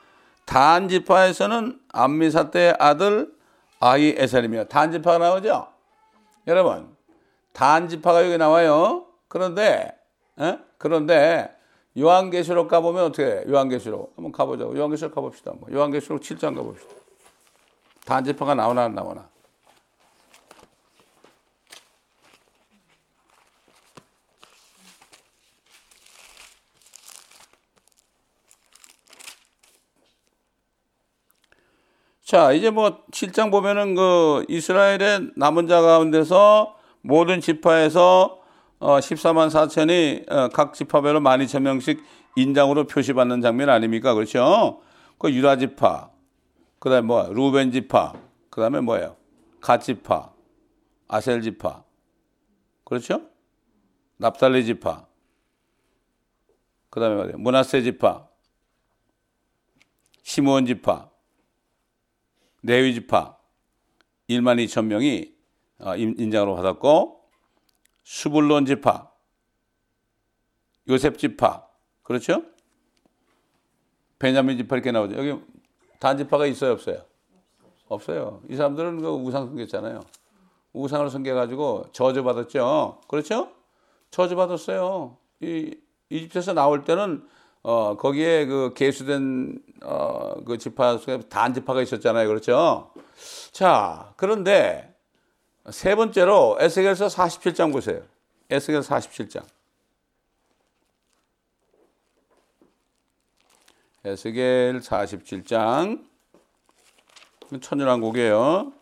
[0.46, 3.32] 단 지파에서는 암미사 때의 아들
[3.78, 5.68] 아이 에셀이며 단 지파가 나오죠?
[6.46, 6.96] 여러분,
[7.52, 9.06] 단 지파가 여기 나와요.
[9.28, 9.94] 그런데,
[10.40, 10.58] 에?
[10.78, 11.54] 그런데,
[11.98, 13.44] 요한계시록 가보면 어떻게 해?
[13.48, 15.72] 요한계시록 한번 가보자고 요한계시록 가봅시다 한번.
[15.72, 16.94] 요한계시록 7장 가봅시다
[18.06, 19.28] 단지파가 나오나 안 나오나
[32.30, 38.39] 자, 이제 뭐 7장 보면은 그 이스라엘의 남은 자 가운데서 모든 지파에서
[38.80, 42.02] 어 14만 4천이 어, 각 지파별로 12,000명씩
[42.36, 44.14] 인장으로 표시받는 장면 아닙니까?
[44.14, 44.80] 그렇죠?
[45.18, 46.10] 그 유다 지파,
[46.78, 48.14] 그 다음에 뭐 루벤 지파,
[48.48, 49.16] 그 다음에 뭐예요?
[49.60, 50.32] 갓 지파,
[51.08, 51.84] 아셀 지파.
[52.84, 53.22] 그렇죠?
[54.16, 55.06] 납달리 지파.
[56.88, 57.38] 그 다음에 뭐예요?
[57.38, 58.28] 문하세 지파.
[60.22, 61.10] 시므온 지파.
[62.62, 63.36] 레위 지파
[64.28, 65.32] 1만 2천 명이
[65.78, 67.19] 어, 인장으로 받았고
[68.10, 69.08] 수불론 지파
[70.88, 71.64] 요셉 지파
[72.02, 72.42] 그렇죠?
[74.18, 75.16] 베냐민 지파 이렇게 나오죠.
[75.16, 75.40] 여기
[76.00, 77.04] 단 지파가 있어요, 없어요?
[77.86, 78.42] 없어요.
[78.48, 80.00] 이 사람들은 그 우상 섬겼잖아요.
[80.72, 83.00] 우상을 섬겨가지고 저주 받았죠.
[83.06, 83.52] 그렇죠?
[84.10, 85.16] 저주 받았어요.
[85.40, 85.76] 이
[86.08, 87.24] 이집트에서 나올 때는
[87.62, 92.26] 어, 거기에 그 개수된, 어, 그 지파 속에 단 지파가 있었잖아요.
[92.26, 92.92] 그렇죠?
[93.52, 94.89] 자, 그런데
[95.68, 98.02] 세 번째로 에스겔서 47장 보세요.
[98.48, 99.44] 에스겔 47장.
[104.04, 106.08] 에스겔 47장.
[107.60, 108.72] 천연왕국이에요.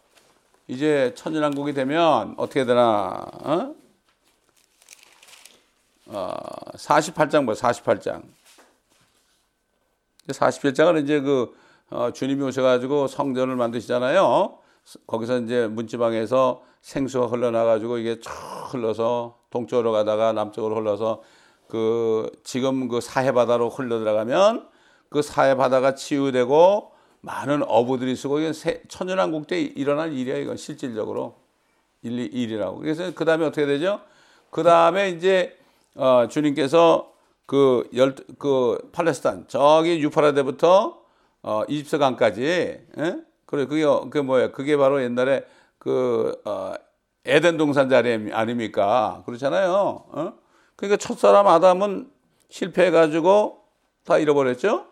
[0.68, 3.74] 이제 천연왕국이 되면 어떻게 되나, 어?
[6.06, 6.32] 어,
[6.76, 8.22] 48장 뭐 48장.
[10.28, 11.56] 47장은 이제 그
[11.90, 14.58] 어, 주님이 오셔가지고 성전을 만드시잖아요.
[15.06, 18.30] 거기서 이제 문지방에서 생수가 흘러나가지고 이게 쭉
[18.72, 21.22] 흘러서 동쪽으로 가다가 남쪽으로 흘러서
[21.68, 24.68] 그 지금 그 사해 바다로 흘러 들어가면
[25.10, 28.52] 그 사해 바다가 치유되고 많은 어부들이 쓰고 이건
[28.88, 31.36] 천연왕국 때 일어날 일이야 이건 실질적으로
[32.02, 32.78] 일, 일이라고.
[32.78, 34.00] 그래서 그 다음에 어떻게 되죠?
[34.50, 35.58] 그 다음에 이제
[35.94, 37.12] 어, 주님께서
[37.44, 40.98] 그 열, 그 팔레스타인, 저기 유파라데부터
[41.42, 43.27] 어, 이집트 강까지, 예?
[43.48, 45.42] 그래, 그게, 그 뭐야, 그게 바로 옛날에
[45.78, 46.74] 그, 어,
[47.24, 49.22] 에덴 동산 자리 아닙니까?
[49.24, 49.72] 그렇잖아요.
[49.72, 50.32] 어?
[50.76, 52.10] 그러니까 첫사람 아담은
[52.50, 53.64] 실패해가지고
[54.04, 54.84] 다 잃어버렸죠?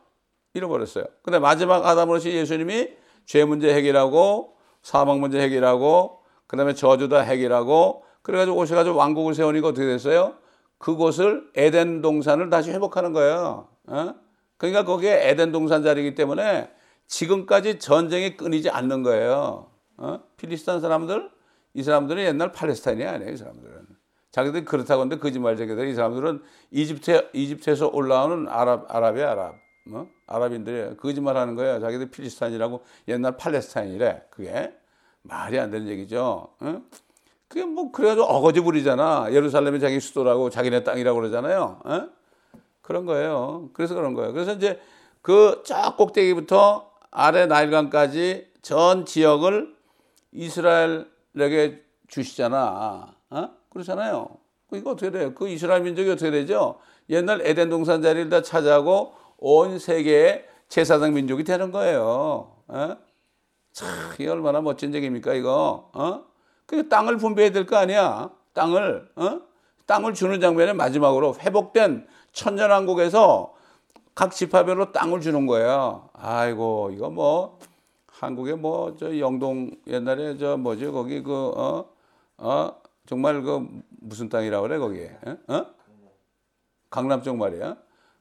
[0.54, 1.04] 잃어버렸어요.
[1.22, 2.88] 근데 마지막 아담으로서 예수님이
[3.26, 9.86] 죄 문제 해결하고 사망 문제 해결하고 그 다음에 저주다 해결하고 그래가지고 오셔가지고 왕국을 세우니까 어떻게
[9.86, 10.34] 됐어요?
[10.78, 13.68] 그곳을 에덴 동산을 다시 회복하는 거예요.
[13.86, 14.14] 어?
[14.56, 16.70] 그러니까 거기에 에덴 동산 자리이기 때문에
[17.06, 19.70] 지금까지 전쟁이 끊이지 않는 거예요.
[19.96, 20.20] 어?
[20.36, 21.30] 필리스탄 사람들,
[21.74, 23.86] 이 사람들은 옛날 팔레스타인이 아니에요, 이 사람들은.
[24.32, 29.54] 자기들이 그렇다고 하는데 거짓말쟁이들, 이 사람들은 이집트, 이집트에서 올라오는 아랍, 아랍이야, 아랍.
[29.92, 30.06] 어?
[30.26, 31.80] 아랍인들이 거짓말 하는 거예요.
[31.80, 34.24] 자기들 필리스탄이라고 옛날 팔레스타인이래.
[34.30, 34.74] 그게
[35.22, 36.48] 말이 안 되는 얘기죠.
[36.58, 36.82] 어?
[37.48, 39.28] 그게 뭐 그래도 어거지 부리잖아.
[39.30, 41.80] 예루살렘이 자기 수도라고 자기네 땅이라고 그러잖아요.
[41.86, 41.90] 에?
[41.90, 42.08] 어?
[42.82, 43.70] 그런 거예요.
[43.72, 44.32] 그래서 그런 거예요.
[44.32, 44.80] 그래서 이제
[45.22, 49.74] 그 쫙 꼭대기부터 아래 나일강까지 전 지역을
[50.32, 53.14] 이스라엘에게 주시잖아.
[53.30, 53.48] 어?
[53.70, 54.28] 그렇잖아요.
[54.72, 55.34] 이거 어떻게 돼요?
[55.34, 56.78] 그 이스라엘 민족이 어떻게 되죠?
[57.08, 62.52] 옛날 에덴 동산 자리를 다 차지하고 온 세계의 제사장 민족이 되는 거예요.
[62.68, 62.96] 어?
[63.72, 65.90] 참, 이게 얼마나 멋진 얘기입니까, 이거?
[65.92, 66.24] 어?
[66.66, 68.30] 그 땅을 분배해야 될 거 아니야.
[68.54, 69.40] 땅을, 어?
[69.86, 73.54] 땅을 주는 장면에 마지막으로 회복된 천년왕국에서
[74.16, 76.10] 각 지파별로 땅을 주는 거예요.
[76.14, 77.60] 아이고, 이거 뭐,
[78.08, 81.88] 한국에 뭐, 저 영동 옛날에 저 뭐지, 거기 그, 어,
[82.38, 83.68] 어, 정말 그
[84.00, 85.18] 무슨 땅이라고 그래, 거기에.
[85.26, 85.54] 어?
[85.54, 85.66] 어?
[86.90, 87.76] 강남 쪽 말이야.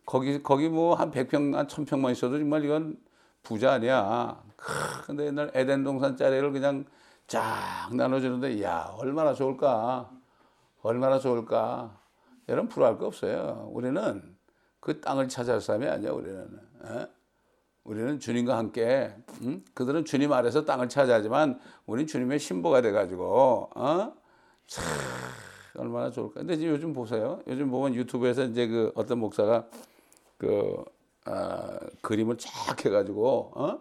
[0.06, 2.98] 거기, 거기 뭐 한 100평, 한 1000평만 있어도 정말 이건
[3.44, 4.44] 부자 아니야.
[5.06, 6.86] 근데 옛날 에덴 동산 짜리를 그냥
[7.28, 10.10] 쫙 나눠주는데 야 얼마나 좋을까
[10.82, 11.98] 얼마나 좋을까
[12.50, 14.35] 여러분 불화할 거 없어요 우리는
[14.86, 16.48] 그 땅을 찾아올 사람이 아니야 우리는
[16.86, 17.08] 에?
[17.84, 19.66] 우리는 주님과 함께 응?
[19.74, 24.14] 그들은 주님 아래서 땅을 차지하지만 우리는 주님의 신보가 돼가지고 어?
[24.68, 24.86] 참
[25.80, 29.66] 얼마나 좋을까 근데 지금 요즘 보세요 요즘 보면 유튜브에서 이제 그 어떤 목사가
[30.38, 30.86] 그
[31.26, 33.80] 어, 그림을 쫙 해가지고 어?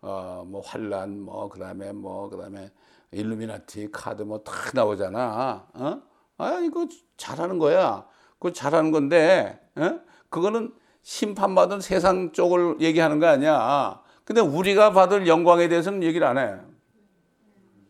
[0.00, 2.70] 어, 뭐 환란, 뭐 그다음에 뭐 그다음에
[3.10, 5.66] 일루미나티 카드 뭐 다 나오잖아.
[5.74, 6.02] 어?
[6.38, 6.86] 아 이거
[7.18, 8.06] 잘하는 거야.
[8.38, 10.00] 그거 잘하는 건데, 어?
[10.30, 14.00] 그거는 심판받은 세상 쪽을 얘기하는 거 아니야.
[14.24, 16.56] 근데 우리가 받을 영광에 대해서는 얘기를 안 해.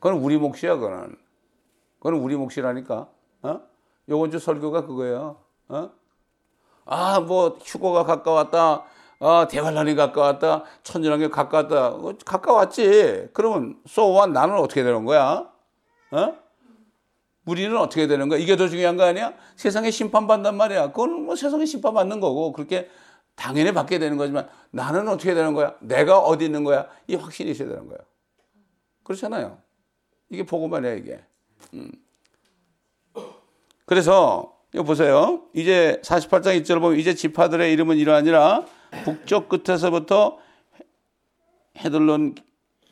[0.00, 1.16] 그건 우리 몫이야, 그거는.
[1.98, 3.08] 그건 우리 몫이라니까.
[3.42, 3.60] 어?
[4.08, 5.36] 요번 주 설교가 그거예요.
[5.68, 5.90] 어?
[6.84, 8.84] 아, 뭐 휴거가 가까웠다.
[9.20, 10.64] 아, 대관란이 가까웠다.
[10.84, 11.88] 천연왕이 가까웠다.
[11.88, 13.28] 어, 가까웠지.
[13.32, 15.50] 그러면 소원 나는 어떻게 되는 거야?
[16.12, 16.34] 어?
[17.48, 18.38] 우리는 어떻게 되는 거야?
[18.38, 19.32] 이게 더 중요한 거 아니야?
[19.56, 20.88] 세상에 심판받단 말이야.
[20.88, 22.90] 그건 뭐 세상에 심판받는 거고 그렇게
[23.34, 25.74] 당연히 받게 되는 거지만 나는 어떻게 되는 거야?
[25.80, 26.86] 내가 어디 있는 거야?
[27.06, 27.98] 이 확신이 있어야 되는 거야.
[29.02, 29.58] 그렇잖아요.
[30.28, 31.20] 이게 보고만이야 이게.
[31.72, 31.90] 음.
[33.86, 35.44] 그래서 이거 보세요.
[35.54, 38.66] 이제 48장 1절 보면 이제 지파들의 이름은 이러하니라
[39.04, 40.38] 북쪽 끝에서부터
[41.78, 42.34] 헤들론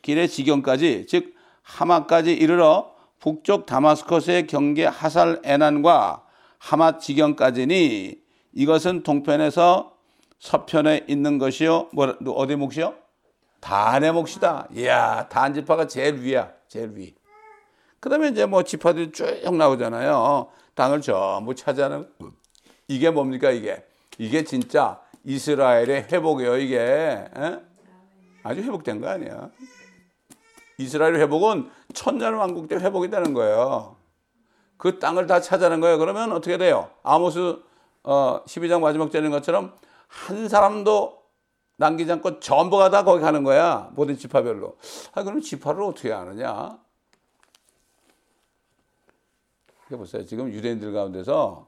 [0.00, 6.24] 길의 지경까지 즉 하마까지 이르러 북쪽 다마스커스의 경계 하살 에난과
[6.58, 8.20] 하맛 지경까지니
[8.52, 9.96] 이것은 동편에서
[10.38, 11.88] 서편에 있는 것이요.
[11.92, 12.94] 뭐 어디 몫이요?
[13.60, 14.68] 단의 몫이다.
[14.74, 16.52] 이야, 단 지파가 제일 위야.
[16.68, 17.14] 제일 위.
[18.00, 19.26] 그다음에 이제 뭐 지파들이 쭉
[19.56, 20.48] 나오잖아요.
[20.74, 22.08] 땅을 전부 차지하는
[22.86, 23.84] 이게 뭡니까 이게?
[24.18, 26.78] 이게 진짜 이스라엘의 회복이에요, 이게.
[26.78, 27.58] 에?
[28.42, 29.50] 아주 회복된 거 아니야.
[30.78, 33.96] 이스라엘 회복은 천년 왕국 때 회복이 되는 거예요.
[34.76, 35.98] 그 땅을 다 차지하는 거예요.
[35.98, 36.90] 그러면 어떻게 돼요?
[37.02, 37.58] 아모스
[38.04, 39.74] 어, 12장 마지막 절인 것처럼
[40.06, 41.22] 한 사람도
[41.78, 43.90] 남기지 않고 전부가 다 거기 가는 거야.
[43.94, 44.76] 모든 지파별로.
[45.14, 46.78] 아, 그럼 지파를 어떻게 아느냐?
[49.90, 50.24] 보세요.
[50.24, 51.66] 지금 유대인들 가운데서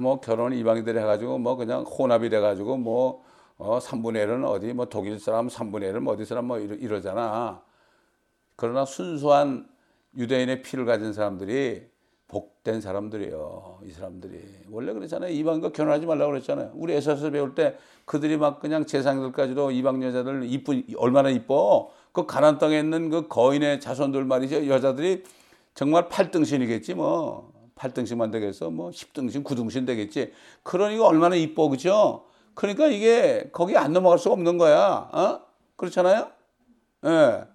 [0.00, 3.24] 뭐 결혼 이방인들 해가지고 뭐 그냥 혼합이 돼가지고 뭐
[3.56, 7.62] 어, 3분의 1은 어디 뭐 독일 사람 3분의 1은 뭐 어디 사람 뭐 이러, 이러잖아.
[8.56, 9.68] 그러나 순수한
[10.16, 11.86] 유대인의 피를 가진 사람들이
[12.28, 13.80] 복된 사람들이에요.
[13.84, 14.40] 이 사람들이.
[14.70, 15.30] 원래 그랬잖아요.
[15.32, 16.72] 이방과 결혼하지 말라고 그랬잖아요.
[16.74, 21.90] 우리 에서서 배울 때 그들이 막 그냥 재상들까지도 이방 여자들 이쁜, 얼마나 이뻐.
[22.12, 24.66] 그 가난 땅에 있는 그 거인의 자손들 말이죠.
[24.66, 25.24] 여자들이
[25.74, 27.52] 정말 8등신이겠지 뭐.
[27.76, 28.70] 8등신만 되겠어.
[28.70, 30.32] 뭐 10등신, 9등신 되겠지.
[30.62, 31.68] 그러니까 얼마나 이뻐.
[31.68, 32.24] 그죠?
[32.54, 35.08] 그러니까 이게 거기 안 넘어갈 수가 없는 거야.
[35.12, 35.40] 어?
[35.76, 36.28] 그렇잖아요?
[37.04, 37.08] 예.
[37.08, 37.53] 네.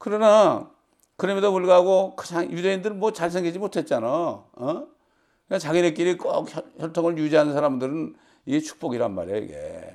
[0.00, 0.70] 그러나
[1.16, 4.08] 그럼에도 불구하고 그냥 유대인들은 뭐 잘생기지 못했잖아.
[4.08, 4.46] 어?
[4.54, 9.94] 그러니까 자기네끼리 꼭 혈통을 유지하는 사람들은 이게 축복이란 말이야, 이게.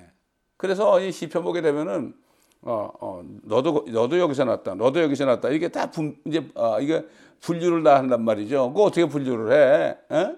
[0.57, 2.13] 그래서 이 시편 보게 되면은
[2.61, 4.75] 어, 어, 너도 너도 여기서 났다.
[4.75, 5.49] 너도 여기서 났다.
[5.49, 7.03] 이게 다 분, 이제 어, 이게
[7.41, 8.69] 분류를 다 한단 말이죠.
[8.73, 10.15] 그거 어떻게 분류를 해?
[10.15, 10.35] 에?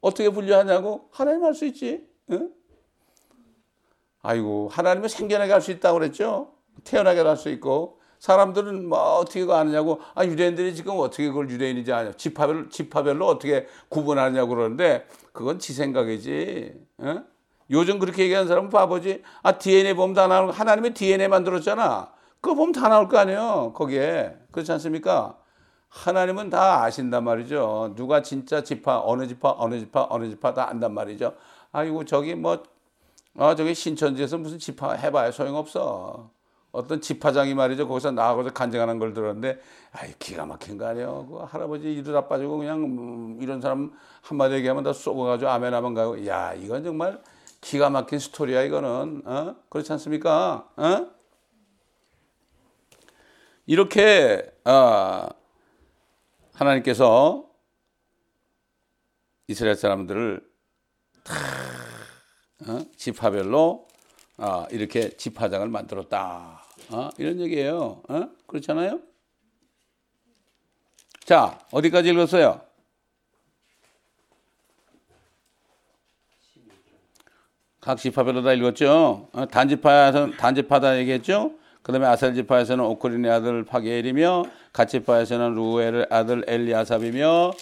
[0.00, 1.08] 어떻게 분류하냐고?
[1.10, 2.06] 하나님 할수 있지.
[2.30, 2.38] 에?
[4.22, 6.52] 아이고, 하나님은 생겨나게 할 수 있다고 그랬죠.
[6.84, 12.12] 태어나게 할 수 있고 사람들은 뭐 어떻게 아느냐고 아 유대인들이 지금 어떻게 그걸 유대인인지 아냐
[12.12, 16.74] 지파별 지파별로 어떻게 구분하냐고 그러는데 그건 지 생각이지.
[17.02, 17.18] 에?
[17.70, 19.22] 요즘 그렇게 얘기하는 사람은 바보지.
[19.42, 22.12] 아 DNA 보면 다 나올 하나님의 DNA 만들었잖아.
[22.40, 23.72] 그거 보면 다 나올 거 아니에요.
[23.74, 25.36] 거기에 그렇지 않습니까?
[25.88, 27.94] 하나님은 다 아신단 말이죠.
[27.96, 31.34] 누가 진짜 지파 어느 지파 어느 지파 어느 지파 다 안단 말이죠.
[31.72, 32.62] 아이고 저기 뭐
[33.36, 36.30] 아, 저기 신천지에서 무슨 지파 해봐야 소용없어.
[36.72, 37.88] 어떤 집화장이 말이죠.
[37.88, 39.60] 거기서 나하고서 간증하는 걸 들었는데,
[39.92, 41.26] 아이, 기가 막힌 거 아니에요.
[41.28, 46.26] 그 할아버지 이러다 빠지고 그냥 음, 이런 사람 한마디 얘기하면 다 쏘고가지고 아멘 하면 가고,
[46.26, 47.20] 야, 이건 정말
[47.60, 49.22] 기가 막힌 스토리야, 이거는.
[49.24, 49.56] 어?
[49.68, 50.68] 그렇지 않습니까?
[50.76, 51.06] 어?
[53.66, 55.26] 이렇게, 어,
[56.54, 57.48] 하나님께서
[59.46, 60.46] 이스라엘 사람들을
[61.24, 61.34] 다
[62.66, 62.84] 어?
[62.96, 63.88] 지파별로
[64.38, 66.57] 어, 이렇게 지파장을 만들었다.
[66.90, 67.10] 어?
[67.18, 68.02] 이런 얘기예요.
[68.08, 68.28] 어?
[68.46, 69.00] 그렇잖아요?
[71.24, 72.60] 자, 어디까지 읽었어요?
[77.80, 79.28] 각 지파별로 다 읽었죠.
[79.32, 79.46] 어?
[79.46, 81.52] 단지파에서 단지파다 얘기했죠.
[81.82, 87.52] 그다음에 아셀 지파에서는 오크린의 아들 파게엘이며 갓 지파에서는 루엘의 아들 엘리아삽이며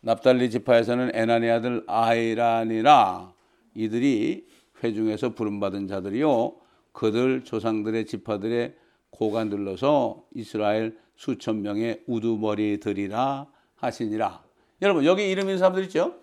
[0.00, 3.32] 납달리 지파에서는 에나니 아들 아이란이라
[3.74, 4.46] 이들이
[4.82, 6.65] 회중에서 부름받은 자들이요
[6.96, 8.74] 그들 조상들의 지파들의
[9.10, 14.42] 고가 눌러서 이스라엘 수천 명의 우두머리들이라 하시니라.
[14.80, 16.14] 여러분 여기 이름 있는 사람들 있죠?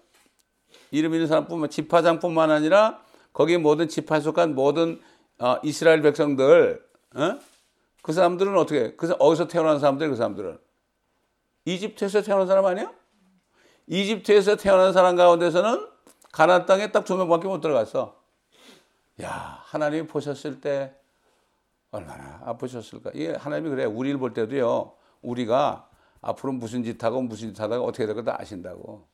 [0.89, 4.99] 이름 있는 사람뿐만 지파장뿐만 아니라 거기 모든 지파에 속한 모든
[5.37, 6.83] 어, 이스라엘 백성들
[7.17, 7.39] 어?
[8.01, 10.57] 그 사람들은 어떻게 그 어디서 태어난 사람들 그 사람들은
[11.65, 12.91] 이집트에서 태어난 사람 아니야?
[13.85, 15.87] 이집트에서 태어난 사람 가운데서는
[16.31, 18.22] 가나안 땅에 딱 두 명밖에 못 들어갔어.
[19.21, 20.95] 야, 하나님이 보셨을 때
[21.91, 23.11] 얼마나 아프셨을까?
[23.13, 23.85] 이게 하나님이 그래.
[23.85, 24.93] 우리를 볼 때도요.
[25.21, 25.87] 우리가
[26.21, 29.05] 앞으로 무슨 짓 하고 무슨 짓 하다가 어떻게 될까 다 아신다고.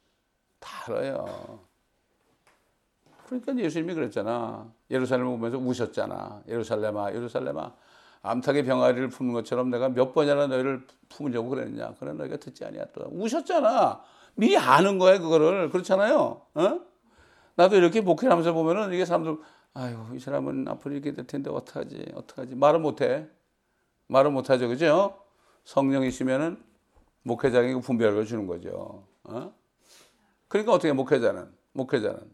[0.59, 1.59] 다 알아요.
[3.25, 4.71] 그러니까 예수님이 그랬잖아.
[4.89, 6.43] 예루살렘을 보면서 우셨잖아.
[6.47, 7.73] 예루살렘아, 예루살렘아.
[8.21, 11.93] 암탉의 병아리를 품는 것처럼 내가 몇 번이나 너희를 품으려고 그랬냐.
[11.99, 13.01] 그래 너희가 듣지 아니었다.
[13.11, 14.01] 우셨잖아.
[14.35, 15.69] 미리 아는 거야 그거를.
[15.69, 16.41] 그렇잖아요.
[16.53, 16.79] 어?
[17.55, 19.37] 나도 이렇게 목회를 하면서 보면은 이게 사람들
[19.73, 22.11] 아유, 이 사람은 앞으로 이렇게 될 텐데 어떡하지?
[22.15, 22.55] 어떡하지?
[22.55, 23.27] 말을 못 해.
[24.07, 24.67] 말을 못 하죠.
[24.67, 25.21] 그죠?
[25.63, 26.61] 성령이시면은
[27.23, 29.05] 목회자에게 분별을 주는 거죠.
[29.23, 29.53] 어?
[30.47, 32.33] 그러니까 어떻게 목회자는 목회자는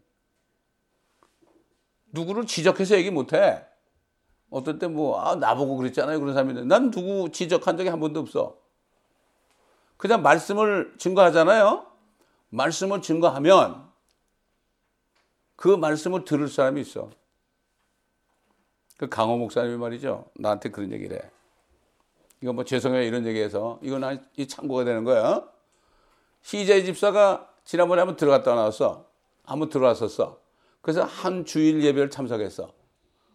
[2.12, 3.64] 누구를 지적해서 얘기 못 해.
[4.48, 6.18] 어떨 때 뭐, 아, 나보고 그랬잖아요.
[6.18, 6.64] 그런 사람인데.
[6.64, 8.58] 난 누구 지적한 적이 한 번도 없어.
[9.96, 11.86] 그냥 말씀을 증거하잖아요.
[12.50, 13.90] 말씀을 증거하면
[15.56, 17.10] 그 말씀을 들을 사람이 있어.
[18.96, 20.26] 그 강호 목사님이 말이죠.
[20.34, 21.30] 나한테 그런 얘기를 해.
[22.40, 23.02] 이거 뭐 죄송해요.
[23.02, 23.78] 이런 얘기해서.
[23.82, 25.46] 이건 이 참고가 되는 거야.
[26.42, 29.06] 시제 집사가 지난번에 한번 들어갔다 나왔어.
[29.44, 30.40] 한번 들어왔었어.
[30.80, 32.72] 그래서 한 주일 예배를 참석했어.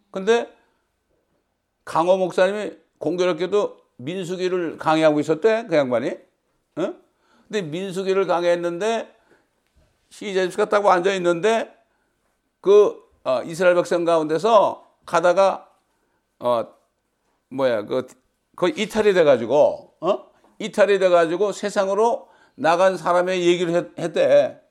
[0.10, 0.52] 근데
[1.86, 5.67] 강호 목사님이 공교롭게도 민수기를 강의하고 있었대.
[5.67, 6.12] 그 양반이.
[6.78, 6.93] 어?
[7.47, 9.13] 근데 민수기를 강의했는데
[10.10, 11.76] 시제 집사가 딱 앉아 있는데
[12.62, 15.70] 그 어, 이스라엘 백성 가운데서 가다가
[16.40, 16.66] 어
[17.50, 18.08] 뭐야 그,
[18.56, 24.62] 그 이탈이 돼가지고 어 이탈이 돼가지고 세상으로 나간 사람의 얘기를 했, 했대.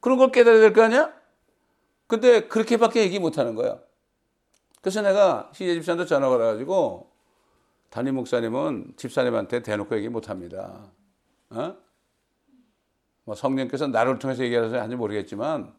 [0.00, 1.12] 그런 걸 깨달아야 될 거 아니야?
[2.06, 3.78] 근데 그렇게밖에 얘기 못 하는 거야.
[4.80, 7.10] 그래서 내가 시제 집사한테 전화가 와가지고
[7.90, 10.92] 담임 목사님은 집사님한테 대놓고 얘기 못 합니다.
[11.50, 11.76] 어?
[13.24, 15.74] 뭐 성령께서 나를 통해서 얘기하셔서 하는지 모르겠지만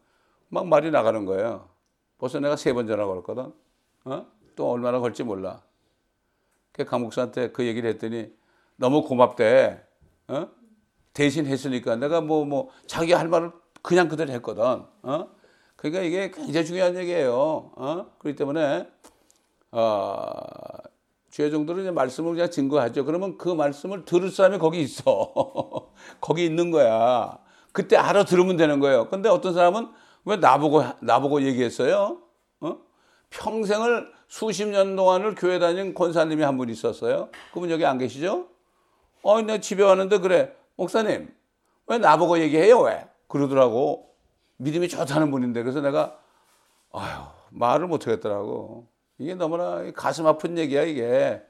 [0.49, 1.69] 막 말이 나가는 거예요.
[2.17, 3.53] 벌써 내가 세 번 전화 걸었거든.
[4.05, 4.25] 어?
[4.55, 5.61] 또 얼마나 걸지 몰라.
[6.71, 8.31] 그 강 목사한테 그 얘기를 했더니
[8.75, 9.81] 너무 고맙대.
[10.27, 10.47] 어?
[11.13, 13.51] 대신 했으니까 내가 뭐, 뭐, 자기 할 말을
[13.81, 14.63] 그냥 그대로 했거든.
[14.63, 15.29] 어?
[15.75, 17.71] 그러니까 이게 굉장히 중요한 얘기예요.
[17.75, 18.11] 어?
[18.19, 18.87] 그렇기 때문에,
[19.71, 20.31] 어,
[21.31, 23.05] 주의 정도로 이제 말씀을 그냥 증거하죠.
[23.05, 25.33] 그러면 그 말씀을 들을 사람이 거기 있어.
[26.21, 27.37] 거기 있는 거야.
[27.71, 29.07] 그때 알아 들으면 되는 거예요.
[29.09, 29.87] 근데 어떤 사람은
[30.27, 32.21] 왜 나보고 나보고 얘기했어요?
[32.59, 32.77] 어?
[33.29, 37.29] 평생을 수십 년 동안을 교회 다닌 권사님이 한 분 있었어요.
[37.53, 38.47] 그분 여기 안 계시죠?
[39.21, 41.33] 어, 내가 집에 왔는데 그래 목사님
[41.87, 42.81] 왜 나보고 얘기해요?
[42.81, 43.07] 왜?
[43.27, 44.13] 그러더라고.
[44.57, 46.17] 믿음이 좋다는 분인데 그래서 내가
[46.91, 48.87] 아유 말을 못 하겠더라고.
[49.19, 51.41] 이게 너무나 가슴 아픈 얘기야 이게.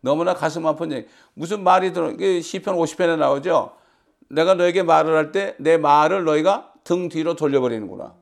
[0.00, 1.08] 너무나 가슴 아픈 얘기.
[1.34, 2.10] 무슨 말이 들어?
[2.10, 3.72] 이게 시편 50편에 나오죠.
[4.30, 8.14] 내가 너에게 말을 할 때 내 말을 너희가 등 뒤로 돌려버리는구나.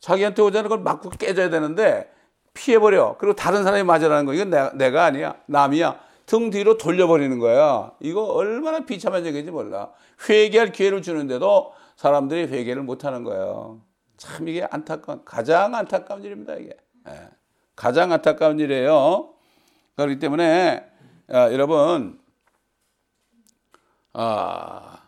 [0.00, 2.10] 자기한테 오자는 걸 맞고 깨져야 되는데
[2.54, 3.16] 피해버려.
[3.18, 4.32] 그리고 다른 사람이 맞으라는 거.
[4.32, 5.36] 이건 내가, 내가 아니야.
[5.44, 6.00] 남이야.
[6.24, 7.92] 등 뒤로 돌려버리는 거야.
[8.00, 9.92] 이거 얼마나 비참한 얘기인지 몰라.
[10.30, 13.82] 회개할 기회를 주는데도 사람들이 회개를 못하는 거예요.
[14.16, 16.74] 참 이게 안타까운, 가장 안타까운 일입니다, 이게.
[17.06, 17.28] 예.
[17.76, 19.34] 가장 안타까운 일이에요.
[19.96, 20.90] 그렇기 때문에,
[21.28, 22.18] 아, 여러분,
[24.14, 25.01] 아,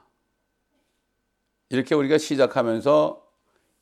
[1.70, 3.22] 이렇게 우리가 시작하면서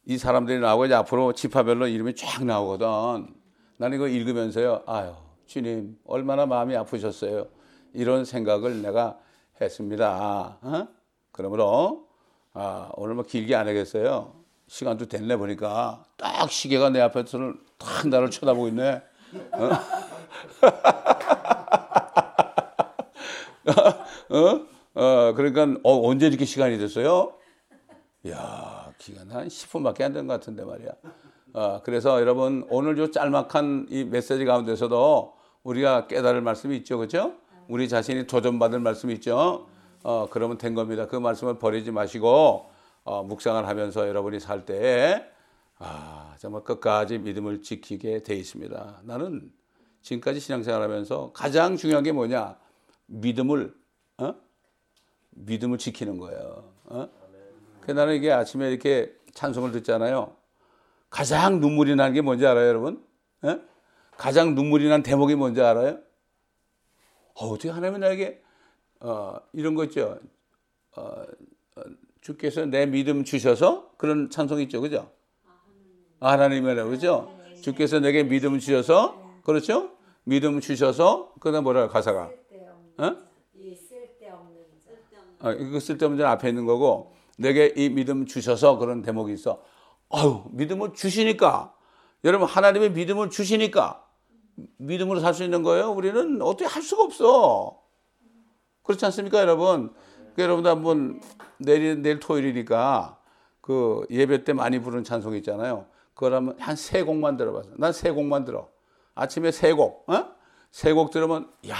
[0.07, 3.35] 이 사람들이 나오고 이제 앞으로 지파별로 이름이 쫙 나오거든.
[3.77, 4.83] 나는 이거 읽으면서요.
[4.87, 5.12] 아유,
[5.47, 7.47] 주님, 얼마나 마음이 아프셨어요.
[7.95, 9.18] 이런 생각을 내가
[9.61, 10.59] 했습니다.
[10.62, 10.88] 어?
[11.31, 12.09] 그러므로
[12.55, 14.35] 아, 오늘 뭐 길게 안 하겠어요.
[14.66, 19.03] 시간도 됐네 보니까 딱 시계가 내 앞에서는 딱 나를 쳐다보고 있네.
[19.53, 19.71] 어?
[24.31, 24.66] 어?
[24.95, 27.35] 어, 그러니까 어, 언제 이렇게 시간이 됐어요?
[28.29, 30.91] 야, 기간 한 10분밖에 안 된 것 같은데 말이야.
[31.55, 37.35] 어, 그래서 여러분 오늘 요 짤막한 이 메시지 가운데서도 우리가 깨달을 말씀이 있죠, 그렇죠?
[37.69, 39.67] 우리 자신이 도전받을 말씀이 있죠.
[40.03, 41.07] 어, 그러면 된 겁니다.
[41.07, 42.67] 그 말씀을 버리지 마시고
[43.05, 45.25] 어, 묵상을 하면서 여러분이 살 때에
[45.79, 49.01] 아, 정말 끝까지 믿음을 지키게 돼 있습니다.
[49.05, 49.53] 나는
[50.03, 52.57] 지금까지 신앙생활하면서 가장 중요한 게 뭐냐?
[53.07, 53.75] 믿음을
[54.19, 54.35] 어?
[55.31, 56.65] 믿음을 지키는 거예요.
[56.85, 57.09] 어?
[57.83, 60.35] 그 나는 이게 아침에 이렇게 찬송을 듣잖아요.
[61.11, 63.05] 가장 눈물이 나는 게 뭔지 알아요, 여러분?
[63.45, 63.59] 에?
[64.16, 65.99] 가장 눈물이 난 대목이 뭔지 알아요?
[67.35, 68.42] 어, 어떻게 하나님이 나에게
[69.01, 70.18] 어, 이런 거 있죠.
[70.97, 71.03] 어,
[71.77, 71.83] 어,
[72.21, 75.11] 주께서 내 믿음 주셔서 그런 찬송 있죠, 그죠?
[76.21, 77.37] 아, 하나님이라고 그죠?
[77.62, 79.90] 주께서 내게 믿음 주셔서 그렇죠?
[80.25, 82.31] 믿음 주셔서 그다음 뭐라 가사가?
[82.99, 83.16] 어?
[85.41, 89.62] 어, 이거 쓸데없는 앞에 있는 거고 내게 이 믿음 주셔서 그런 대목이 있어.
[90.11, 91.74] 아유, 믿음을 주시니까.
[92.24, 94.07] 여러분, 하나님의 믿음을 주시니까.
[94.76, 95.91] 믿음으로 살 수 있는 거예요.
[95.91, 97.80] 우리는 어떻게 할 수가 없어.
[98.83, 99.93] 그렇지 않습니까, 여러분?
[100.37, 101.20] 그 여러분도 한번
[101.59, 103.18] 내일, 내일 토요일이니까
[103.61, 105.87] 그 예배 때 많이 부르는 찬송 있잖아요.
[106.14, 107.70] 그걸 하면 한세 곡만 들어봐서.
[107.76, 108.68] 난세 곡만 들어.
[109.14, 110.33] 아침에 세 곡, 어?
[110.70, 111.76] 세곡 들으면, 야,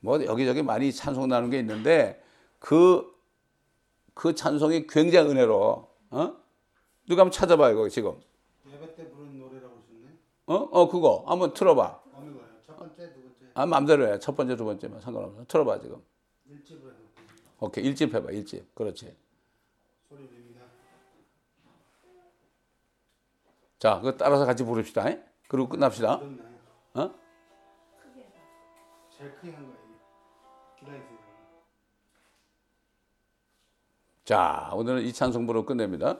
[0.00, 2.20] 뭐 여기저기 많이 찬송 나는 게 있는데
[2.58, 3.06] 그,
[4.20, 6.36] 그 찬송이 굉장히 은혜로, 어?
[7.08, 8.20] 누가 한번 찾아봐요, 거기 지금.
[8.66, 10.18] 예배 때 부른 노래라고 하셨네.
[10.44, 10.54] 어?
[10.56, 11.24] 어, 그거.
[11.26, 12.02] 한번 틀어봐.
[12.12, 12.46] 어느 거예요?
[12.66, 13.46] 첫 번째, 두 번째.
[13.54, 14.18] 아, 마음대로 해.
[14.18, 15.46] 첫 번째, 두 번째만 상관없어.
[15.48, 16.04] 틀어봐, 지금.
[16.44, 17.00] 일집으로 해서
[17.60, 17.82] 오케이.
[17.86, 18.74] 일집 해봐, 일집.
[18.74, 19.16] 그렇지.
[20.06, 20.66] 소리 냅니다.
[23.78, 25.08] 자, 그거 따라서 같이 부릅시다.
[25.08, 25.24] 잉?
[25.48, 26.20] 그리고 끝납시다.
[26.92, 27.14] 어?
[29.16, 29.78] 제일 크게 한 거예요.
[30.78, 31.19] 기다리세요.
[34.30, 36.16] 자, 오늘은 이 찬송부로 끝냅니다.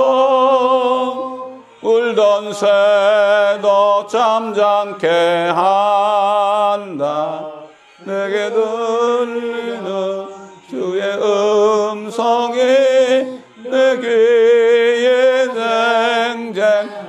[1.82, 7.50] 울던 새도 잠잠케 한다
[8.06, 10.28] 내게 들리는
[10.70, 12.62] 주의 음성이
[13.64, 14.43] 내 귀에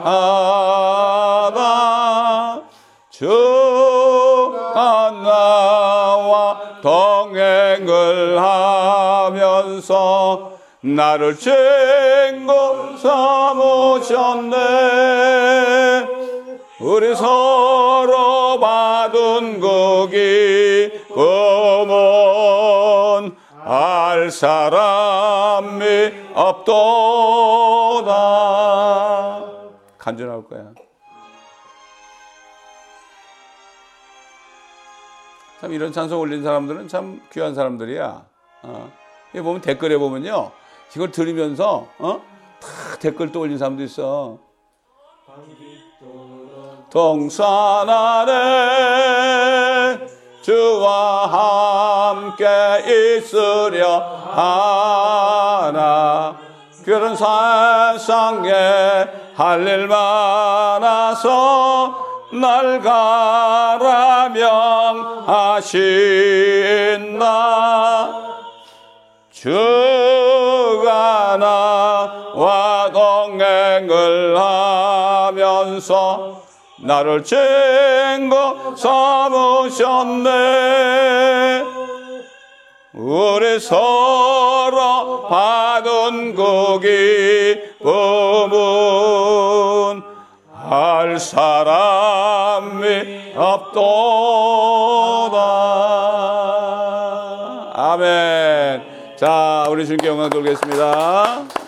[0.05, 2.61] 쟁쟁하다
[3.09, 10.53] 주가 나와 동행을 하면서
[10.83, 12.53] 나를 친구
[12.99, 14.57] 삼으셨네.
[16.81, 20.09] 우리 서로 받은 그
[21.09, 21.95] 기쁨은
[23.67, 27.94] 알 사람이 없도다
[30.13, 30.71] 나올 거야
[35.61, 38.27] 참 이런 찬송 올린 사람들은 참 귀한 사람들이야
[38.65, 38.93] 어.
[39.35, 40.53] 여기 보면 댓글에 보면요
[40.95, 42.21] 이걸 들으면서 어?
[42.61, 44.39] 다 댓글 또 올린 사람도 있어
[46.91, 48.47] 동산 아래
[50.43, 52.45] 주와 함께
[53.17, 53.99] 있으려
[54.37, 56.37] 하나
[56.85, 58.53] 그런 세상에
[59.37, 61.93] 할일 많아서
[62.33, 65.75] 날 가라 명하신다.
[69.31, 76.41] 주가 나와 동행을 하면서
[76.79, 80.25] 나를 친구 삼으셨네
[82.95, 86.79] 우리 서로 받은 그
[87.81, 88.55] 기쁨은
[90.71, 92.85] 알 사람이
[93.37, 93.83] 없도다.
[97.75, 98.83] 아멘.
[99.17, 101.64] 자 우리 주님께 영광 돌리겠습니다